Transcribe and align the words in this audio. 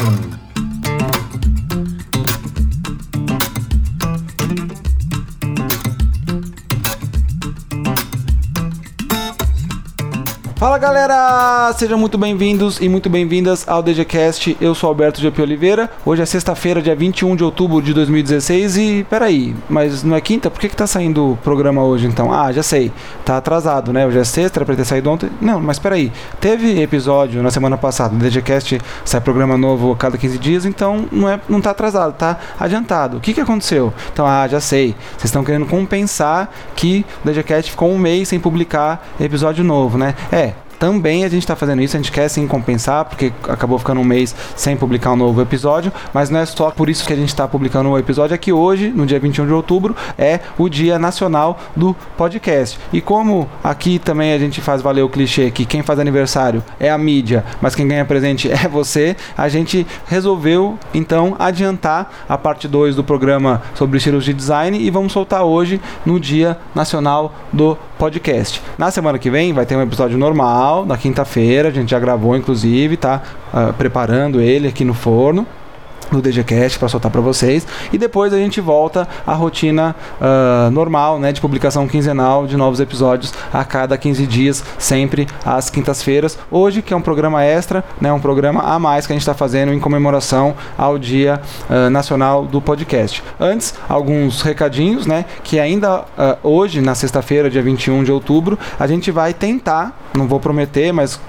Fala 0.00 0.49
galera, 10.80 11.70
sejam 11.76 11.98
muito 11.98 12.16
bem-vindos 12.16 12.80
e 12.80 12.88
muito 12.88 13.10
bem-vindas 13.10 13.68
ao 13.68 13.82
DGCast. 13.82 14.56
Eu 14.58 14.74
sou 14.74 14.88
Alberto 14.88 15.20
GP 15.20 15.42
Oliveira. 15.42 15.90
Hoje 16.06 16.22
é 16.22 16.24
sexta-feira, 16.24 16.80
dia 16.80 16.96
21 16.96 17.36
de 17.36 17.44
outubro 17.44 17.82
de 17.82 17.92
2016 17.92 18.78
e 18.78 19.04
peraí, 19.08 19.54
mas 19.68 20.02
não 20.02 20.16
é 20.16 20.22
quinta? 20.22 20.50
Por 20.50 20.58
que, 20.58 20.70
que 20.70 20.74
tá 20.74 20.86
saindo 20.86 21.32
o 21.32 21.36
programa 21.36 21.84
hoje 21.84 22.06
então? 22.06 22.32
Ah, 22.32 22.50
já 22.50 22.62
sei, 22.62 22.90
tá 23.26 23.36
atrasado, 23.36 23.92
né? 23.92 24.06
Hoje 24.06 24.20
é 24.20 24.24
sexta, 24.24 24.58
era 24.58 24.64
pra 24.64 24.74
ter 24.74 24.86
saído 24.86 25.10
ontem. 25.10 25.28
Não, 25.38 25.60
mas 25.60 25.78
peraí, 25.78 26.10
teve 26.40 26.80
episódio 26.80 27.42
na 27.42 27.50
semana 27.50 27.76
passada. 27.76 28.14
No 28.14 28.20
DGCast 28.20 28.80
sai 29.04 29.20
programa 29.20 29.58
novo 29.58 29.92
a 29.92 29.96
cada 29.96 30.16
15 30.16 30.38
dias, 30.38 30.64
então 30.64 31.04
não, 31.12 31.28
é, 31.28 31.38
não 31.46 31.60
tá 31.60 31.72
atrasado, 31.72 32.14
tá 32.14 32.38
adiantado. 32.58 33.18
O 33.18 33.20
que, 33.20 33.34
que 33.34 33.40
aconteceu? 33.42 33.92
Então, 34.10 34.26
ah, 34.26 34.48
já 34.48 34.60
sei. 34.60 34.96
Vocês 35.10 35.24
estão 35.24 35.44
querendo 35.44 35.66
compensar 35.66 36.50
que 36.74 37.04
o 37.22 37.28
DGCast 37.28 37.70
ficou 37.70 37.90
um 37.90 37.98
mês 37.98 38.28
sem 38.28 38.40
publicar 38.40 39.06
episódio 39.20 39.62
novo, 39.62 39.98
né? 39.98 40.14
É, 40.32 40.54
também 40.80 41.26
a 41.26 41.28
gente 41.28 41.42
está 41.42 41.54
fazendo 41.54 41.82
isso, 41.82 41.94
a 41.94 42.00
gente 42.00 42.10
quer 42.10 42.26
sim 42.28 42.46
compensar, 42.46 43.04
porque 43.04 43.30
acabou 43.46 43.78
ficando 43.78 44.00
um 44.00 44.04
mês 44.04 44.34
sem 44.56 44.78
publicar 44.78 45.12
um 45.12 45.16
novo 45.16 45.42
episódio, 45.42 45.92
mas 46.14 46.30
não 46.30 46.40
é 46.40 46.46
só 46.46 46.70
por 46.70 46.88
isso 46.88 47.06
que 47.06 47.12
a 47.12 47.16
gente 47.16 47.28
está 47.28 47.46
publicando 47.46 47.90
o 47.90 47.92
um 47.92 47.98
episódio, 47.98 48.34
é 48.34 48.38
que 48.38 48.50
hoje, 48.50 48.88
no 48.88 49.04
dia 49.04 49.20
21 49.20 49.46
de 49.46 49.52
outubro, 49.52 49.94
é 50.16 50.40
o 50.56 50.70
Dia 50.70 50.98
Nacional 50.98 51.60
do 51.76 51.94
Podcast. 52.16 52.80
E 52.94 53.02
como 53.02 53.46
aqui 53.62 53.98
também 53.98 54.32
a 54.32 54.38
gente 54.38 54.62
faz 54.62 54.80
valer 54.80 55.02
o 55.02 55.08
clichê 55.10 55.50
que 55.50 55.66
quem 55.66 55.82
faz 55.82 55.98
aniversário 55.98 56.64
é 56.80 56.90
a 56.90 56.96
mídia, 56.96 57.44
mas 57.60 57.74
quem 57.74 57.86
ganha 57.86 58.06
presente 58.06 58.48
é 58.50 58.66
você, 58.66 59.14
a 59.36 59.50
gente 59.50 59.86
resolveu 60.06 60.78
então 60.94 61.36
adiantar 61.38 62.10
a 62.26 62.38
parte 62.38 62.66
2 62.66 62.96
do 62.96 63.04
programa 63.04 63.60
sobre 63.74 63.98
estilos 63.98 64.24
de 64.24 64.32
design 64.32 64.78
e 64.80 64.88
vamos 64.88 65.12
soltar 65.12 65.42
hoje 65.42 65.78
no 66.06 66.18
Dia 66.18 66.56
Nacional 66.74 67.34
do 67.52 67.76
Podcast. 67.76 67.89
Na 68.78 68.90
semana 68.90 69.18
que 69.18 69.30
vem 69.30 69.52
vai 69.52 69.66
ter 69.66 69.76
um 69.76 69.82
episódio 69.82 70.16
normal 70.16 70.86
na 70.86 70.96
quinta-feira. 70.96 71.68
A 71.68 71.72
gente 71.72 71.90
já 71.90 71.98
gravou, 71.98 72.36
inclusive, 72.36 72.96
tá 72.96 73.22
uh, 73.52 73.72
preparando 73.74 74.40
ele 74.40 74.68
aqui 74.68 74.84
no 74.84 74.94
forno 74.94 75.46
no 76.10 76.20
DGCast 76.20 76.78
para 76.78 76.88
soltar 76.88 77.10
para 77.10 77.20
vocês 77.20 77.66
e 77.92 77.98
depois 77.98 78.32
a 78.32 78.38
gente 78.38 78.60
volta 78.60 79.06
à 79.26 79.34
rotina 79.34 79.94
uh, 80.20 80.70
normal 80.70 81.18
né, 81.18 81.32
de 81.32 81.40
publicação 81.40 81.86
quinzenal 81.86 82.46
de 82.46 82.56
novos 82.56 82.80
episódios 82.80 83.32
a 83.52 83.64
cada 83.64 83.96
15 83.96 84.26
dias, 84.26 84.64
sempre 84.78 85.26
às 85.44 85.70
quintas-feiras. 85.70 86.38
Hoje, 86.50 86.82
que 86.82 86.92
é 86.92 86.96
um 86.96 87.02
programa 87.02 87.44
extra, 87.44 87.84
né, 88.00 88.12
um 88.12 88.20
programa 88.20 88.62
a 88.62 88.78
mais 88.78 89.06
que 89.06 89.12
a 89.12 89.14
gente 89.14 89.22
está 89.22 89.34
fazendo 89.34 89.72
em 89.72 89.80
comemoração 89.80 90.54
ao 90.76 90.98
Dia 90.98 91.40
uh, 91.68 91.90
Nacional 91.90 92.44
do 92.44 92.60
Podcast. 92.60 93.22
Antes, 93.38 93.74
alguns 93.88 94.42
recadinhos, 94.42 95.06
né, 95.06 95.24
que 95.42 95.58
ainda 95.58 96.00
uh, 96.00 96.04
hoje, 96.42 96.80
na 96.80 96.94
sexta-feira, 96.94 97.50
dia 97.50 97.62
21 97.62 98.04
de 98.04 98.12
outubro, 98.12 98.58
a 98.78 98.86
gente 98.86 99.10
vai 99.10 99.32
tentar, 99.34 99.98
não 100.14 100.26
vou 100.26 100.40
prometer, 100.40 100.92
mas 100.92 101.20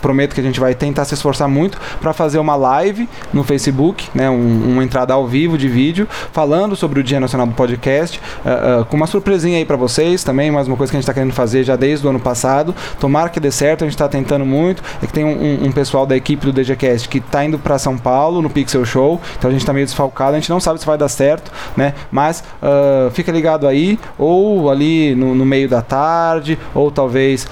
prometo 0.00 0.34
que 0.34 0.40
a 0.40 0.44
gente 0.44 0.58
vai 0.58 0.74
tentar 0.74 1.04
se 1.04 1.14
esforçar 1.14 1.48
muito 1.48 1.78
para 2.00 2.12
fazer 2.12 2.38
uma 2.38 2.56
live 2.56 3.08
no 3.32 3.44
Facebook, 3.44 4.08
né, 4.14 4.28
um, 4.30 4.72
uma 4.72 4.84
entrada 4.84 5.14
ao 5.14 5.26
vivo 5.26 5.56
de 5.56 5.68
vídeo, 5.68 6.08
falando 6.32 6.74
sobre 6.74 7.00
o 7.00 7.02
Dia 7.02 7.20
Nacional 7.20 7.46
do 7.46 7.54
Podcast, 7.54 8.20
uh, 8.44 8.80
uh, 8.80 8.84
com 8.86 8.96
uma 8.96 9.06
surpresinha 9.06 9.58
aí 9.58 9.64
para 9.64 9.76
vocês 9.76 10.24
também, 10.24 10.50
mais 10.50 10.66
uma 10.66 10.76
coisa 10.76 10.90
que 10.90 10.96
a 10.96 10.98
gente 10.98 11.04
está 11.04 11.14
querendo 11.14 11.32
fazer 11.32 11.64
já 11.64 11.76
desde 11.76 12.06
o 12.06 12.10
ano 12.10 12.20
passado. 12.20 12.74
Tomara 12.98 13.28
que 13.28 13.40
dê 13.40 13.50
certo, 13.50 13.82
a 13.82 13.86
gente 13.86 13.94
está 13.94 14.08
tentando 14.08 14.44
muito. 14.44 14.82
É 15.02 15.06
que 15.06 15.12
tem 15.12 15.24
um, 15.24 15.66
um, 15.66 15.72
pessoal 15.72 16.06
da 16.06 16.16
equipe 16.16 16.44
do 16.46 16.52
DGCast 16.52 17.08
que 17.08 17.18
está 17.18 17.44
indo 17.44 17.58
para 17.58 17.78
São 17.78 17.96
Paulo 17.96 18.42
no 18.42 18.50
Pixel 18.50 18.84
Show, 18.84 19.20
então 19.38 19.48
a 19.48 19.52
gente 19.52 19.62
está 19.62 19.72
meio 19.72 19.86
desfalcado, 19.86 20.32
a 20.32 20.40
gente 20.40 20.50
não 20.50 20.60
sabe 20.60 20.80
se 20.80 20.86
vai 20.86 20.96
dar 20.96 21.08
certo, 21.08 21.50
né? 21.76 21.94
Mas 22.10 22.42
uh, 22.62 23.10
fica 23.10 23.30
ligado 23.32 23.66
aí, 23.66 23.98
ou 24.18 24.70
ali 24.70 25.14
no, 25.14 25.34
no, 25.34 25.44
meio 25.44 25.68
da 25.68 25.82
tarde, 25.82 26.58
ou 26.74 26.90
talvez 26.90 27.46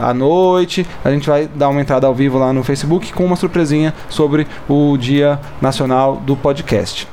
à 0.00 0.14
noite, 0.14 0.86
a 1.04 1.10
gente 1.10 1.28
vai 1.28 1.46
dar 1.46 1.68
uma 1.68 1.80
entrada 1.80 1.91
entrada 1.92 2.06
ao 2.06 2.14
vivo 2.14 2.38
lá 2.38 2.54
no 2.54 2.64
Facebook 2.64 3.12
com 3.12 3.22
uma 3.22 3.36
surpresinha 3.36 3.92
sobre 4.08 4.46
o 4.66 4.96
Dia 4.96 5.38
Nacional 5.60 6.16
do 6.16 6.34
Podcast. 6.34 7.06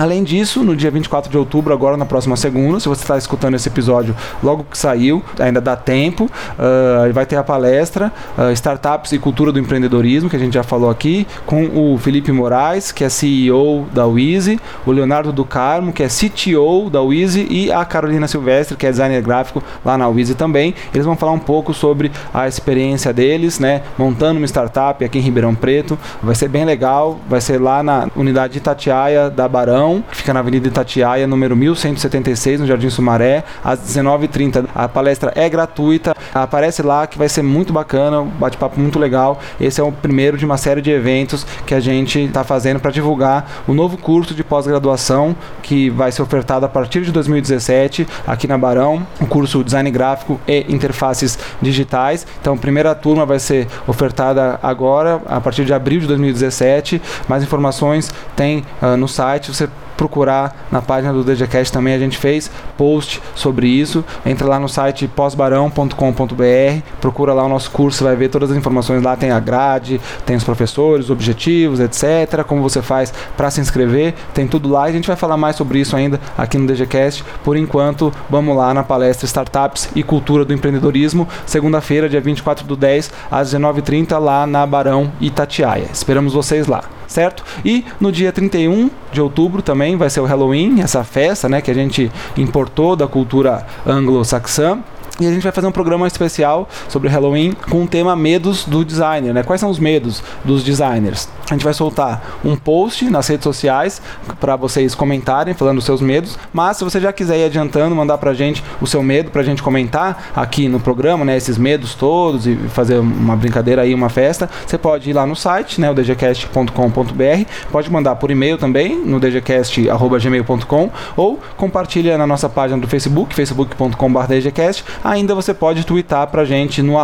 Além 0.00 0.24
disso, 0.24 0.64
no 0.64 0.74
dia 0.74 0.90
24 0.90 1.30
de 1.30 1.36
outubro, 1.36 1.74
agora 1.74 1.94
na 1.94 2.06
próxima 2.06 2.34
segunda, 2.34 2.80
se 2.80 2.88
você 2.88 3.02
está 3.02 3.18
escutando 3.18 3.54
esse 3.56 3.68
episódio 3.68 4.16
logo 4.42 4.64
que 4.64 4.78
saiu, 4.78 5.22
ainda 5.38 5.60
dá 5.60 5.76
tempo, 5.76 6.24
uh, 6.24 7.12
vai 7.12 7.26
ter 7.26 7.36
a 7.36 7.44
palestra 7.44 8.10
uh, 8.38 8.50
Startups 8.52 9.12
e 9.12 9.18
Cultura 9.18 9.52
do 9.52 9.58
Empreendedorismo, 9.58 10.30
que 10.30 10.36
a 10.36 10.38
gente 10.38 10.54
já 10.54 10.62
falou 10.62 10.88
aqui, 10.88 11.26
com 11.44 11.66
o 11.66 11.98
Felipe 11.98 12.32
Moraes, 12.32 12.90
que 12.92 13.04
é 13.04 13.10
CEO 13.10 13.86
da 13.92 14.06
Wizy, 14.06 14.58
o 14.86 14.90
Leonardo 14.90 15.34
do 15.34 15.44
Carmo, 15.44 15.92
que 15.92 16.02
é 16.02 16.08
CTO 16.08 16.88
da 16.88 17.02
Wizy, 17.02 17.46
e 17.50 17.70
a 17.70 17.84
Carolina 17.84 18.26
Silvestre, 18.26 18.78
que 18.78 18.86
é 18.86 18.90
designer 18.90 19.20
gráfico 19.20 19.62
lá 19.84 19.98
na 19.98 20.08
Wizy 20.08 20.34
também. 20.34 20.74
Eles 20.94 21.04
vão 21.04 21.14
falar 21.14 21.32
um 21.32 21.38
pouco 21.38 21.74
sobre 21.74 22.10
a 22.32 22.48
experiência 22.48 23.12
deles, 23.12 23.58
né, 23.58 23.82
montando 23.98 24.38
uma 24.38 24.46
startup 24.46 25.04
aqui 25.04 25.18
em 25.18 25.20
Ribeirão 25.20 25.54
Preto. 25.54 25.98
Vai 26.22 26.34
ser 26.34 26.48
bem 26.48 26.64
legal, 26.64 27.20
vai 27.28 27.42
ser 27.42 27.60
lá 27.60 27.82
na 27.82 28.08
unidade 28.16 28.54
de 28.54 28.60
Itatiaia 28.60 29.28
da 29.28 29.46
Barão 29.46 29.89
que 29.98 30.16
fica 30.16 30.32
na 30.32 30.40
Avenida 30.40 30.68
Itatiaia, 30.68 31.26
número 31.26 31.56
1176, 31.56 32.60
no 32.60 32.66
Jardim 32.66 32.90
Sumaré, 32.90 33.44
às 33.64 33.80
19h30. 33.80 34.66
A 34.74 34.88
palestra 34.88 35.32
é 35.34 35.48
gratuita, 35.48 36.14
aparece 36.34 36.82
lá 36.82 37.06
que 37.06 37.18
vai 37.18 37.28
ser 37.28 37.42
muito 37.42 37.72
bacana, 37.72 38.20
um 38.20 38.28
bate-papo 38.28 38.78
muito 38.78 38.98
legal. 38.98 39.40
Esse 39.60 39.80
é 39.80 39.84
o 39.84 39.90
primeiro 39.90 40.36
de 40.36 40.44
uma 40.44 40.56
série 40.56 40.80
de 40.80 40.90
eventos 40.90 41.46
que 41.66 41.74
a 41.74 41.80
gente 41.80 42.20
está 42.20 42.44
fazendo 42.44 42.78
para 42.78 42.90
divulgar 42.90 43.62
o 43.66 43.74
novo 43.74 43.96
curso 43.96 44.34
de 44.34 44.44
pós-graduação 44.44 45.34
que 45.62 45.90
vai 45.90 46.12
ser 46.12 46.22
ofertado 46.22 46.64
a 46.66 46.68
partir 46.68 47.02
de 47.02 47.12
2017 47.12 48.06
aqui 48.26 48.46
na 48.46 48.56
Barão, 48.56 49.06
o 49.20 49.26
curso 49.26 49.64
Design 49.64 49.90
Gráfico 49.90 50.40
e 50.46 50.66
Interfaces 50.68 51.38
Digitais. 51.60 52.26
Então, 52.40 52.54
a 52.54 52.56
primeira 52.56 52.94
turma 52.94 53.26
vai 53.26 53.38
ser 53.38 53.66
ofertada 53.86 54.58
agora, 54.62 55.20
a 55.26 55.40
partir 55.40 55.64
de 55.64 55.72
abril 55.72 56.00
de 56.00 56.06
2017. 56.06 57.00
Mais 57.28 57.42
informações 57.42 58.12
tem 58.36 58.64
uh, 58.82 58.96
no 58.96 59.08
site, 59.08 59.52
você 59.52 59.68
procurar 60.00 60.66
na 60.72 60.80
página 60.80 61.12
do 61.12 61.22
DGCast 61.22 61.70
também, 61.70 61.92
a 61.92 61.98
gente 61.98 62.16
fez 62.16 62.50
post 62.78 63.20
sobre 63.34 63.68
isso. 63.68 64.02
Entra 64.24 64.48
lá 64.48 64.58
no 64.58 64.66
site 64.66 65.06
pós-barão.com.br, 65.06 66.82
procura 67.02 67.34
lá 67.34 67.44
o 67.44 67.48
nosso 67.50 67.70
curso, 67.70 68.04
vai 68.04 68.16
ver 68.16 68.30
todas 68.30 68.50
as 68.50 68.56
informações 68.56 69.02
lá, 69.02 69.14
tem 69.14 69.30
a 69.30 69.38
grade, 69.38 70.00
tem 70.24 70.36
os 70.36 70.42
professores, 70.42 71.06
os 71.06 71.10
objetivos, 71.10 71.80
etc. 71.80 72.42
Como 72.46 72.62
você 72.62 72.80
faz 72.80 73.12
para 73.36 73.50
se 73.50 73.60
inscrever, 73.60 74.14
tem 74.32 74.48
tudo 74.48 74.70
lá 74.70 74.84
a 74.84 74.92
gente 74.92 75.06
vai 75.06 75.16
falar 75.16 75.36
mais 75.36 75.56
sobre 75.56 75.78
isso 75.78 75.94
ainda 75.94 76.18
aqui 76.38 76.56
no 76.56 76.66
DGCast. 76.66 77.22
Por 77.44 77.54
enquanto, 77.54 78.10
vamos 78.30 78.56
lá 78.56 78.72
na 78.72 78.82
palestra 78.82 79.26
Startups 79.26 79.90
e 79.94 80.02
Cultura 80.02 80.46
do 80.46 80.54
Empreendedorismo, 80.54 81.28
segunda-feira, 81.44 82.08
dia 82.08 82.22
24 82.22 82.66
do 82.66 82.74
10, 82.74 83.10
às 83.30 83.52
19h30, 83.52 84.18
lá 84.18 84.46
na 84.46 84.64
Barão 84.64 85.12
Itatiaia. 85.20 85.88
Esperamos 85.92 86.32
vocês 86.32 86.66
lá 86.66 86.99
certo? 87.10 87.44
E 87.64 87.84
no 88.00 88.12
dia 88.12 88.32
31 88.32 88.88
de 89.12 89.20
outubro 89.20 89.60
também 89.60 89.96
vai 89.96 90.08
ser 90.08 90.20
o 90.20 90.24
Halloween, 90.24 90.80
essa 90.80 91.02
festa, 91.02 91.48
né, 91.48 91.60
que 91.60 91.70
a 91.70 91.74
gente 91.74 92.10
importou 92.36 92.94
da 92.94 93.08
cultura 93.08 93.66
anglo-saxã. 93.84 94.78
E 95.20 95.26
a 95.26 95.30
gente 95.30 95.42
vai 95.42 95.52
fazer 95.52 95.66
um 95.66 95.72
programa 95.72 96.06
especial 96.06 96.66
sobre 96.88 97.08
Halloween 97.08 97.52
com 97.68 97.82
o 97.82 97.86
tema 97.86 98.16
medos 98.16 98.64
do 98.64 98.82
designer, 98.82 99.34
né? 99.34 99.42
Quais 99.42 99.60
são 99.60 99.68
os 99.68 99.78
medos 99.78 100.22
dos 100.44 100.64
designers? 100.64 101.28
A 101.50 101.52
gente 101.52 101.64
vai 101.64 101.74
soltar 101.74 102.38
um 102.44 102.56
post 102.56 103.04
nas 103.10 103.26
redes 103.28 103.44
sociais 103.44 104.00
para 104.38 104.56
vocês 104.56 104.94
comentarem, 104.94 105.52
falando 105.52 105.78
os 105.78 105.84
seus 105.84 106.00
medos. 106.00 106.38
Mas 106.52 106.78
se 106.78 106.84
você 106.84 106.98
já 107.00 107.12
quiser 107.12 107.38
ir 107.38 107.44
adiantando, 107.44 107.94
mandar 107.94 108.16
pra 108.18 108.32
gente 108.32 108.64
o 108.80 108.86
seu 108.86 109.02
medo 109.02 109.30
pra 109.30 109.42
gente 109.42 109.62
comentar 109.62 110.30
aqui 110.34 110.68
no 110.68 110.80
programa, 110.80 111.24
né? 111.24 111.36
Esses 111.36 111.58
medos 111.58 111.94
todos 111.94 112.46
e 112.46 112.56
fazer 112.68 112.98
uma 112.98 113.36
brincadeira 113.36 113.82
aí, 113.82 113.92
uma 113.92 114.08
festa, 114.08 114.48
você 114.66 114.78
pode 114.78 115.10
ir 115.10 115.12
lá 115.12 115.26
no 115.26 115.36
site, 115.36 115.80
né? 115.80 115.90
O 115.90 115.94
dgcast.com.br, 115.94 117.44
pode 117.70 117.90
mandar 117.90 118.16
por 118.16 118.30
e-mail 118.30 118.56
também, 118.56 118.96
no 118.96 119.20
dgcast.gmail.com 119.20 120.90
ou 121.16 121.38
compartilha 121.56 122.16
na 122.16 122.26
nossa 122.26 122.48
página 122.48 122.80
do 122.80 122.88
Facebook, 122.88 123.34
facebook.com.br 123.34 124.40
dgcast 124.40 124.84
ainda 125.10 125.34
você 125.34 125.52
pode 125.52 125.84
twittar 125.84 126.26
pra 126.28 126.44
gente 126.44 126.82
no 126.82 126.96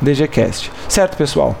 DGCast. 0.00 0.70
Certo, 0.88 1.16
pessoal? 1.16 1.56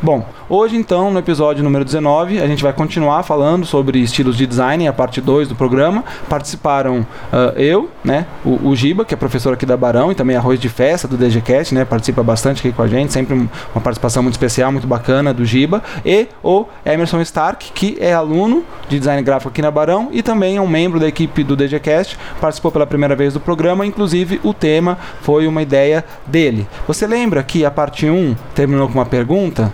Bom, 0.00 0.24
Hoje, 0.52 0.76
então, 0.76 1.12
no 1.12 1.20
episódio 1.20 1.62
número 1.62 1.84
19, 1.84 2.40
a 2.40 2.46
gente 2.48 2.60
vai 2.60 2.72
continuar 2.72 3.22
falando 3.22 3.64
sobre 3.64 4.00
estilos 4.00 4.36
de 4.36 4.48
design, 4.48 4.88
a 4.88 4.92
parte 4.92 5.20
2 5.20 5.46
do 5.46 5.54
programa. 5.54 6.02
Participaram 6.28 7.06
uh, 7.32 7.56
eu, 7.56 7.88
né, 8.02 8.26
o, 8.44 8.70
o, 8.70 8.74
Giba, 8.74 9.04
que 9.04 9.14
é 9.14 9.16
professor 9.16 9.54
aqui 9.54 9.64
da 9.64 9.76
Barão, 9.76 10.10
e 10.10 10.14
também 10.16 10.34
Arroz 10.34 10.58
de 10.58 10.68
Festa 10.68 11.06
do 11.06 11.16
DGCast, 11.16 11.72
né, 11.72 11.84
participa 11.84 12.24
bastante 12.24 12.66
aqui 12.66 12.72
com 12.76 12.82
a 12.82 12.88
gente, 12.88 13.12
sempre 13.12 13.32
uma 13.32 13.80
participação 13.80 14.24
muito 14.24 14.34
especial, 14.34 14.72
muito 14.72 14.88
bacana 14.88 15.32
do 15.32 15.44
Giba, 15.44 15.84
e 16.04 16.26
o 16.42 16.66
Emerson 16.84 17.20
Stark, 17.20 17.70
que 17.70 17.96
é 18.00 18.12
aluno 18.12 18.64
de 18.88 18.98
design 18.98 19.22
gráfico 19.22 19.50
aqui 19.50 19.62
na 19.62 19.70
Barão 19.70 20.08
e 20.10 20.20
também 20.20 20.56
é 20.56 20.60
um 20.60 20.66
membro 20.66 20.98
da 20.98 21.06
equipe 21.06 21.44
do 21.44 21.54
DGCast, 21.54 22.18
participou 22.40 22.72
pela 22.72 22.88
primeira 22.88 23.14
vez 23.14 23.34
do 23.34 23.38
programa, 23.38 23.86
inclusive 23.86 24.40
o 24.42 24.52
tema 24.52 24.98
foi 25.22 25.46
uma 25.46 25.62
ideia 25.62 26.04
dele. 26.26 26.66
Você 26.88 27.06
lembra 27.06 27.40
que 27.44 27.64
a 27.64 27.70
parte 27.70 28.10
1 28.10 28.34
terminou 28.52 28.88
com 28.88 28.94
uma 28.94 29.06
pergunta? 29.06 29.72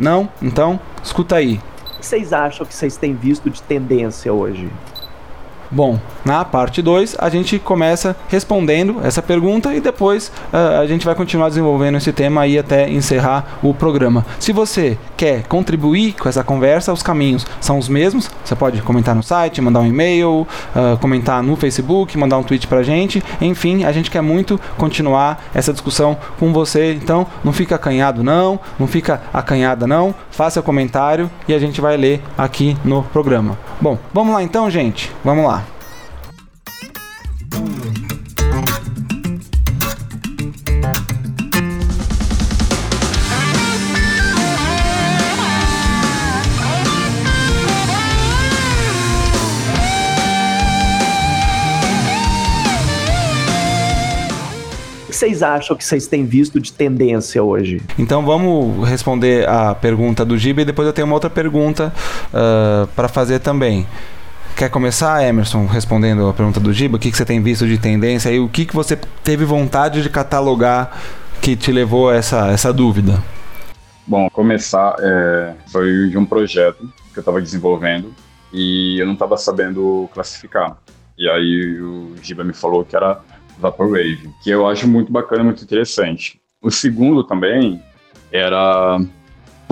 Não? 0.00 0.30
Então, 0.40 0.80
escuta 1.04 1.36
aí. 1.36 1.60
que 1.98 2.06
vocês 2.06 2.32
acham 2.32 2.64
que 2.66 2.74
vocês 2.74 2.96
têm 2.96 3.14
visto 3.14 3.50
de 3.50 3.62
tendência 3.62 4.32
hoje? 4.32 4.70
Bom, 5.70 6.00
na 6.24 6.44
parte 6.44 6.82
2 6.82 7.16
a 7.18 7.28
gente 7.28 7.58
começa 7.58 8.16
respondendo 8.28 9.00
essa 9.04 9.22
pergunta 9.22 9.72
e 9.72 9.80
depois 9.80 10.32
uh, 10.52 10.80
a 10.80 10.86
gente 10.86 11.06
vai 11.06 11.14
continuar 11.14 11.48
desenvolvendo 11.48 11.96
esse 11.96 12.12
tema 12.12 12.42
aí 12.42 12.58
até 12.58 12.90
encerrar 12.90 13.58
o 13.62 13.72
programa. 13.72 14.26
Se 14.40 14.52
você 14.52 14.98
quer 15.16 15.44
contribuir 15.44 16.14
com 16.14 16.28
essa 16.28 16.42
conversa, 16.42 16.92
os 16.92 17.04
caminhos 17.04 17.46
são 17.60 17.78
os 17.78 17.88
mesmos. 17.88 18.28
Você 18.44 18.56
pode 18.56 18.82
comentar 18.82 19.14
no 19.14 19.22
site, 19.22 19.60
mandar 19.60 19.80
um 19.80 19.86
e-mail, 19.86 20.46
uh, 20.74 20.98
comentar 20.98 21.40
no 21.40 21.54
Facebook, 21.54 22.18
mandar 22.18 22.38
um 22.38 22.42
tweet 22.42 22.66
pra 22.66 22.82
gente. 22.82 23.22
Enfim, 23.40 23.84
a 23.84 23.92
gente 23.92 24.10
quer 24.10 24.22
muito 24.22 24.60
continuar 24.76 25.44
essa 25.54 25.72
discussão 25.72 26.16
com 26.38 26.52
você. 26.52 26.94
Então, 26.94 27.26
não 27.44 27.52
fica 27.52 27.76
acanhado 27.76 28.24
não, 28.24 28.58
não 28.78 28.88
fica 28.88 29.22
acanhada 29.32 29.86
não. 29.86 30.12
Faça 30.32 30.60
comentário 30.60 31.30
e 31.46 31.54
a 31.54 31.58
gente 31.58 31.80
vai 31.80 31.96
ler 31.96 32.22
aqui 32.36 32.76
no 32.84 33.04
programa. 33.04 33.56
Bom, 33.80 33.98
vamos 34.12 34.34
lá 34.34 34.42
então, 34.42 34.68
gente. 34.68 35.12
Vamos 35.24 35.44
lá. 35.44 35.59
Vocês 55.20 55.42
acham 55.42 55.76
que 55.76 55.84
vocês 55.84 56.06
têm 56.06 56.24
visto 56.24 56.58
de 56.58 56.72
tendência 56.72 57.42
hoje? 57.42 57.82
Então 57.98 58.24
vamos 58.24 58.88
responder 58.88 59.46
a 59.46 59.74
pergunta 59.74 60.24
do 60.24 60.38
Giba 60.38 60.62
e 60.62 60.64
depois 60.64 60.86
eu 60.86 60.94
tenho 60.94 61.06
uma 61.06 61.12
outra 61.12 61.28
pergunta 61.28 61.92
uh, 62.32 62.86
para 62.96 63.06
fazer 63.06 63.38
também. 63.40 63.86
Quer 64.56 64.70
começar, 64.70 65.22
Emerson, 65.22 65.66
respondendo 65.66 66.26
a 66.26 66.32
pergunta 66.32 66.58
do 66.58 66.72
Giba? 66.72 66.96
O 66.96 66.98
que, 66.98 67.10
que 67.10 67.16
você 67.18 67.26
tem 67.26 67.42
visto 67.42 67.66
de 67.66 67.76
tendência 67.76 68.30
e 68.30 68.40
o 68.40 68.48
que, 68.48 68.64
que 68.64 68.74
você 68.74 68.98
teve 69.22 69.44
vontade 69.44 70.02
de 70.02 70.08
catalogar 70.08 70.98
que 71.42 71.54
te 71.54 71.70
levou 71.70 72.08
a 72.08 72.16
essa, 72.16 72.48
essa 72.48 72.72
dúvida? 72.72 73.22
Bom, 74.06 74.26
começar 74.30 74.96
é, 75.00 75.54
foi 75.70 76.08
de 76.08 76.16
um 76.16 76.24
projeto 76.24 76.90
que 77.12 77.18
eu 77.18 77.20
estava 77.20 77.42
desenvolvendo 77.42 78.14
e 78.54 78.98
eu 78.98 79.04
não 79.04 79.12
estava 79.12 79.36
sabendo 79.36 80.08
classificar. 80.14 80.78
E 81.18 81.28
aí 81.28 81.78
o 81.78 82.14
Giba 82.22 82.42
me 82.42 82.54
falou 82.54 82.86
que 82.86 82.96
era 82.96 83.20
Vaporwave, 83.60 84.30
que 84.42 84.50
eu 84.50 84.66
acho 84.66 84.88
muito 84.88 85.12
bacana, 85.12 85.44
muito 85.44 85.62
interessante. 85.62 86.40
O 86.62 86.70
segundo 86.70 87.24
também 87.24 87.80
era 88.32 89.00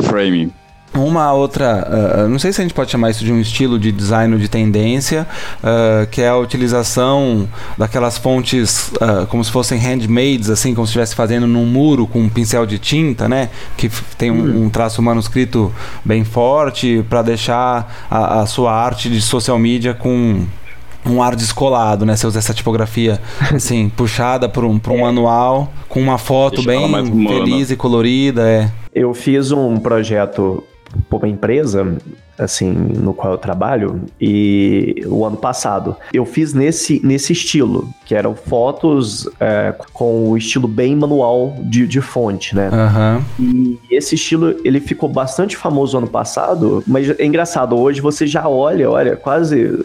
Frame. 0.03 0.53
Uma 0.95 1.33
outra, 1.33 1.87
uh, 2.25 2.29
não 2.29 2.39
sei 2.39 2.53
se 2.53 2.61
a 2.61 2.65
gente 2.65 2.75
pode 2.75 2.91
chamar 2.91 3.11
isso 3.11 3.23
de 3.23 3.31
um 3.31 3.41
estilo 3.41 3.79
de 3.79 3.93
design 3.93 4.37
de 4.39 4.49
tendência, 4.49 5.27
uh, 5.63 6.07
que 6.07 6.23
é 6.23 6.29
a 6.29 6.37
utilização 6.37 7.49
daquelas 7.77 8.17
fontes 8.17 8.91
uh, 8.93 9.27
como 9.29 9.45
se 9.45 9.51
fossem 9.51 9.79
handmades, 9.79 10.49
assim, 10.49 10.75
como 10.75 10.87
se 10.87 10.91
estivesse 10.91 11.15
fazendo 11.15 11.47
num 11.47 11.67
muro 11.67 12.07
com 12.07 12.21
um 12.21 12.29
pincel 12.29 12.67
de 12.67 12.79
tinta, 12.79 13.29
né? 13.29 13.51
Que 13.77 13.91
tem 14.17 14.31
um, 14.31 14.41
uhum. 14.41 14.65
um 14.65 14.71
traço 14.71 15.01
manuscrito 15.03 15.73
bem 16.05 16.25
forte 16.25 17.05
para 17.09 17.23
deixar 17.23 18.07
a, 18.11 18.41
a 18.41 18.47
sua 18.47 18.73
arte 18.73 19.11
de 19.11 19.21
social 19.21 19.59
media 19.59 19.93
com 19.95 20.47
um 21.07 21.23
ar 21.23 21.35
descolado, 21.35 22.05
né? 22.05 22.17
Você 22.17 22.27
usa 22.27 22.39
essa 22.39 22.55
tipografia 22.55 23.21
assim, 23.55 23.89
puxada 23.89 24.49
por 24.49 24.65
um, 24.65 24.79
por 24.79 24.93
um 24.93 24.99
é. 24.99 25.03
manual, 25.03 25.73
com 25.89 26.01
uma 26.01 26.19
foto 26.19 26.63
Deixa 26.63 26.69
bem 26.69 27.27
feliz 27.27 27.71
e 27.71 27.77
colorida. 27.77 28.49
É. 28.49 28.71
Eu 28.95 29.15
fiz 29.15 29.53
um 29.53 29.77
projeto 29.79 30.63
para 31.09 31.19
uma 31.19 31.29
empresa, 31.29 31.97
assim, 32.39 32.71
no 32.71 33.13
qual 33.13 33.33
eu 33.33 33.39
trabalho, 33.39 34.01
e 34.21 35.03
o 35.07 35.25
ano 35.25 35.37
passado 35.37 35.97
eu 36.13 36.25
fiz 36.25 36.55
nesse, 36.55 37.01
nesse 37.05 37.33
estilo, 37.33 37.89
que 38.07 38.15
eram 38.15 38.35
fotos 38.35 39.29
é, 39.39 39.75
com 39.93 40.31
o 40.31 40.37
estilo 40.37 40.67
bem 40.67 40.97
manual 40.97 41.57
de, 41.61 41.87
de 41.87 42.01
fonte, 42.01 42.55
né? 42.55 42.71
Uhum. 42.71 43.23
E 43.39 43.79
esse 43.91 44.15
estilo, 44.15 44.57
ele 44.65 44.81
ficou 44.81 45.09
bastante 45.09 45.57
famoso 45.57 45.99
ano 45.99 46.09
passado, 46.09 46.83
mas 46.87 47.11
é 47.19 47.25
engraçado, 47.25 47.77
hoje 47.77 48.01
você 48.01 48.27
já 48.27 48.49
olha, 48.49 48.91
olha, 48.91 49.17
quase 49.17 49.85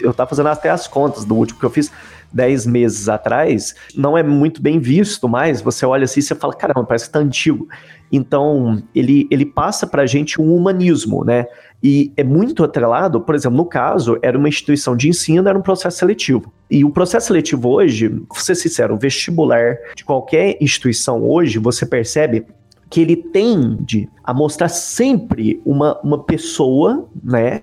eu 0.00 0.14
tava 0.14 0.30
fazendo 0.30 0.48
até 0.48 0.70
as 0.70 0.86
contas 0.86 1.24
do 1.24 1.34
último 1.34 1.58
que 1.58 1.66
eu 1.66 1.70
fiz 1.70 1.90
10 2.32 2.66
meses 2.66 3.08
atrás, 3.08 3.74
não 3.94 4.16
é 4.16 4.22
muito 4.22 4.60
bem 4.60 4.78
visto 4.78 5.28
mais. 5.28 5.60
Você 5.62 5.86
olha 5.86 6.04
assim 6.04 6.20
e 6.20 6.22
você 6.22 6.34
fala, 6.34 6.54
caramba, 6.54 6.84
parece 6.84 7.06
que 7.06 7.12
tá 7.12 7.18
antigo. 7.18 7.68
Então, 8.10 8.82
ele, 8.94 9.26
ele 9.30 9.44
passa 9.44 9.86
pra 9.86 10.06
gente 10.06 10.40
um 10.40 10.54
humanismo, 10.54 11.24
né? 11.24 11.46
E 11.82 12.12
é 12.16 12.24
muito 12.24 12.64
atrelado, 12.64 13.20
por 13.20 13.34
exemplo, 13.34 13.56
no 13.56 13.64
caso, 13.64 14.18
era 14.22 14.36
uma 14.36 14.48
instituição 14.48 14.96
de 14.96 15.08
ensino, 15.08 15.48
era 15.48 15.58
um 15.58 15.62
processo 15.62 15.98
seletivo. 15.98 16.52
E 16.70 16.84
o 16.84 16.90
processo 16.90 17.28
seletivo 17.28 17.68
hoje, 17.68 18.08
vou 18.08 18.38
ser 18.38 18.54
sincero, 18.54 18.94
o 18.94 18.98
vestibular 18.98 19.76
de 19.94 20.04
qualquer 20.04 20.56
instituição 20.60 21.22
hoje, 21.22 21.58
você 21.58 21.84
percebe 21.84 22.46
que 22.88 23.00
ele 23.00 23.16
tende 23.16 24.08
a 24.22 24.32
mostrar 24.32 24.68
sempre 24.68 25.60
uma, 25.64 25.98
uma 26.02 26.22
pessoa, 26.22 27.08
né, 27.22 27.60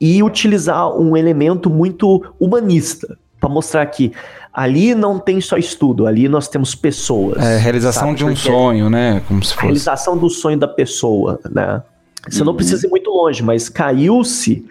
e 0.00 0.22
utilizar 0.22 0.90
um 0.96 1.16
elemento 1.16 1.68
muito 1.68 2.24
humanista 2.38 3.16
para 3.40 3.48
mostrar 3.48 3.86
que 3.86 4.12
ali 4.52 4.94
não 4.94 5.18
tem 5.18 5.40
só 5.40 5.56
estudo, 5.56 6.06
ali 6.06 6.28
nós 6.28 6.48
temos 6.48 6.74
pessoas. 6.74 7.40
É, 7.42 7.56
realização 7.56 8.08
sabe? 8.08 8.16
de 8.16 8.24
um 8.24 8.34
Porque 8.34 8.48
sonho, 8.48 8.90
né? 8.90 9.22
Como 9.28 9.42
se 9.44 9.54
fosse. 9.54 9.62
Realização 9.66 10.16
do 10.16 10.28
sonho 10.28 10.58
da 10.58 10.68
pessoa, 10.68 11.38
né? 11.50 11.82
Você 12.28 12.40
uhum. 12.40 12.46
não 12.46 12.54
precisa 12.54 12.86
ir 12.86 12.90
muito 12.90 13.10
longe, 13.10 13.42
mas 13.42 13.68
caiu-se 13.68 14.66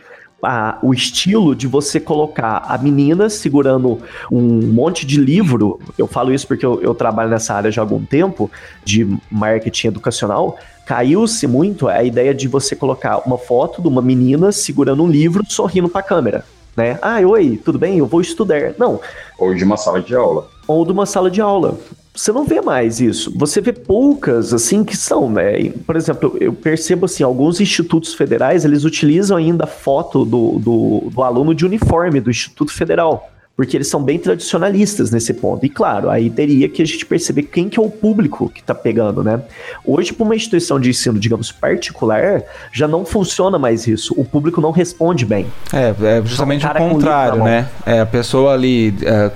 o 0.83 0.93
estilo 0.93 1.55
de 1.55 1.67
você 1.67 1.99
colocar 1.99 2.63
a 2.67 2.77
menina 2.77 3.29
segurando 3.29 3.99
um 4.31 4.67
monte 4.67 5.05
de 5.05 5.19
livro. 5.19 5.79
Eu 5.97 6.05
falo 6.07 6.33
isso 6.33 6.47
porque 6.47 6.65
eu, 6.65 6.81
eu 6.81 6.93
trabalho 6.93 7.29
nessa 7.29 7.53
área 7.53 7.71
já 7.71 7.81
há 7.81 7.83
algum 7.83 8.03
tempo 8.03 8.51
de 8.83 9.17
marketing 9.31 9.87
educacional 9.87 10.57
caiu-se 10.87 11.45
muito 11.45 11.89
a 11.89 12.01
ideia 12.01 12.33
de 12.33 12.47
você 12.47 12.73
colocar 12.73 13.21
uma 13.27 13.37
foto 13.37 13.81
de 13.81 13.89
uma 13.89 14.01
menina 14.01 14.53
segurando 14.53 15.03
um 15.03 15.07
livro, 15.07 15.43
sorrindo 15.45 15.89
para 15.89 15.99
a 15.99 16.03
câmera, 16.03 16.45
né? 16.77 16.97
Ah, 17.01 17.19
oi, 17.19 17.59
tudo 17.63 17.77
bem? 17.77 17.97
Eu 17.97 18.07
vou 18.07 18.21
estudar. 18.21 18.73
Não. 18.79 19.01
Ou 19.37 19.53
de 19.53 19.65
uma 19.65 19.75
sala 19.75 20.01
de 20.01 20.15
aula. 20.15 20.47
Ou 20.65 20.85
de 20.85 20.93
uma 20.93 21.05
sala 21.05 21.29
de 21.29 21.41
aula. 21.41 21.77
Você 22.15 22.31
não 22.31 22.45
vê 22.45 22.61
mais 22.61 23.01
isso. 23.01 23.37
Você 23.37 23.59
vê 23.59 23.73
poucas, 23.73 24.53
assim, 24.53 24.85
que 24.85 24.95
são, 24.95 25.29
né? 25.29 25.69
Por 25.85 25.97
exemplo, 25.97 26.37
eu 26.39 26.53
percebo, 26.53 27.05
assim, 27.05 27.21
alguns 27.21 27.59
institutos 27.59 28.13
federais, 28.13 28.63
eles 28.63 28.85
utilizam 28.85 29.35
ainda 29.35 29.65
a 29.65 29.67
foto 29.67 30.23
do, 30.23 30.57
do, 30.57 31.09
do 31.11 31.21
aluno 31.21 31.53
de 31.53 31.65
uniforme 31.65 32.21
do 32.21 32.31
Instituto 32.31 32.71
Federal 32.71 33.29
porque 33.57 33.75
eles 33.75 33.87
são 33.87 34.03
bem 34.03 34.19
tradicionalistas 34.19 35.09
nesse 35.09 35.33
ponto. 35.33 35.65
E 35.65 35.69
claro, 35.69 36.11
aí 36.11 36.29
teria 36.29 36.69
que 36.69 36.79
a 36.79 36.85
gente 36.85 37.03
perceber 37.07 37.41
quem 37.43 37.67
que 37.67 37.79
é 37.79 37.81
o 37.81 37.89
público 37.89 38.49
que 38.49 38.59
está 38.59 38.75
pegando, 38.75 39.23
né? 39.23 39.41
Hoje, 39.83 40.13
para 40.13 40.23
uma 40.23 40.35
instituição 40.35 40.79
de 40.79 40.91
ensino, 40.91 41.17
digamos, 41.17 41.51
particular, 41.51 42.43
já 42.71 42.87
não 42.87 43.03
funciona 43.03 43.57
mais 43.57 43.87
isso. 43.87 44.13
O 44.15 44.23
público 44.23 44.61
não 44.61 44.69
responde 44.69 45.25
bem. 45.25 45.47
É, 45.73 45.95
é 46.19 46.21
justamente 46.23 46.67
então, 46.67 46.87
o 46.87 46.91
contrário, 46.91 47.43
né? 47.43 47.67
É 47.83 47.99
a 48.01 48.05
pessoa 48.05 48.53
ali. 48.53 48.93
É 49.01 49.31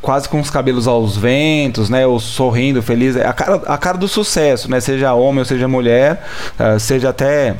quase 0.00 0.28
com 0.28 0.38
os 0.38 0.48
cabelos 0.48 0.86
aos 0.86 1.16
ventos, 1.16 1.90
né? 1.90 2.06
Ou 2.06 2.20
sorrindo, 2.20 2.80
feliz. 2.80 3.16
É 3.16 3.26
a 3.26 3.32
cara, 3.32 3.56
a 3.66 3.76
cara 3.76 3.98
do 3.98 4.06
sucesso, 4.06 4.70
né? 4.70 4.78
Seja 4.78 5.12
homem 5.14 5.40
ou 5.40 5.44
seja 5.44 5.66
mulher, 5.66 6.24
uh, 6.60 6.78
seja 6.78 7.08
até 7.08 7.56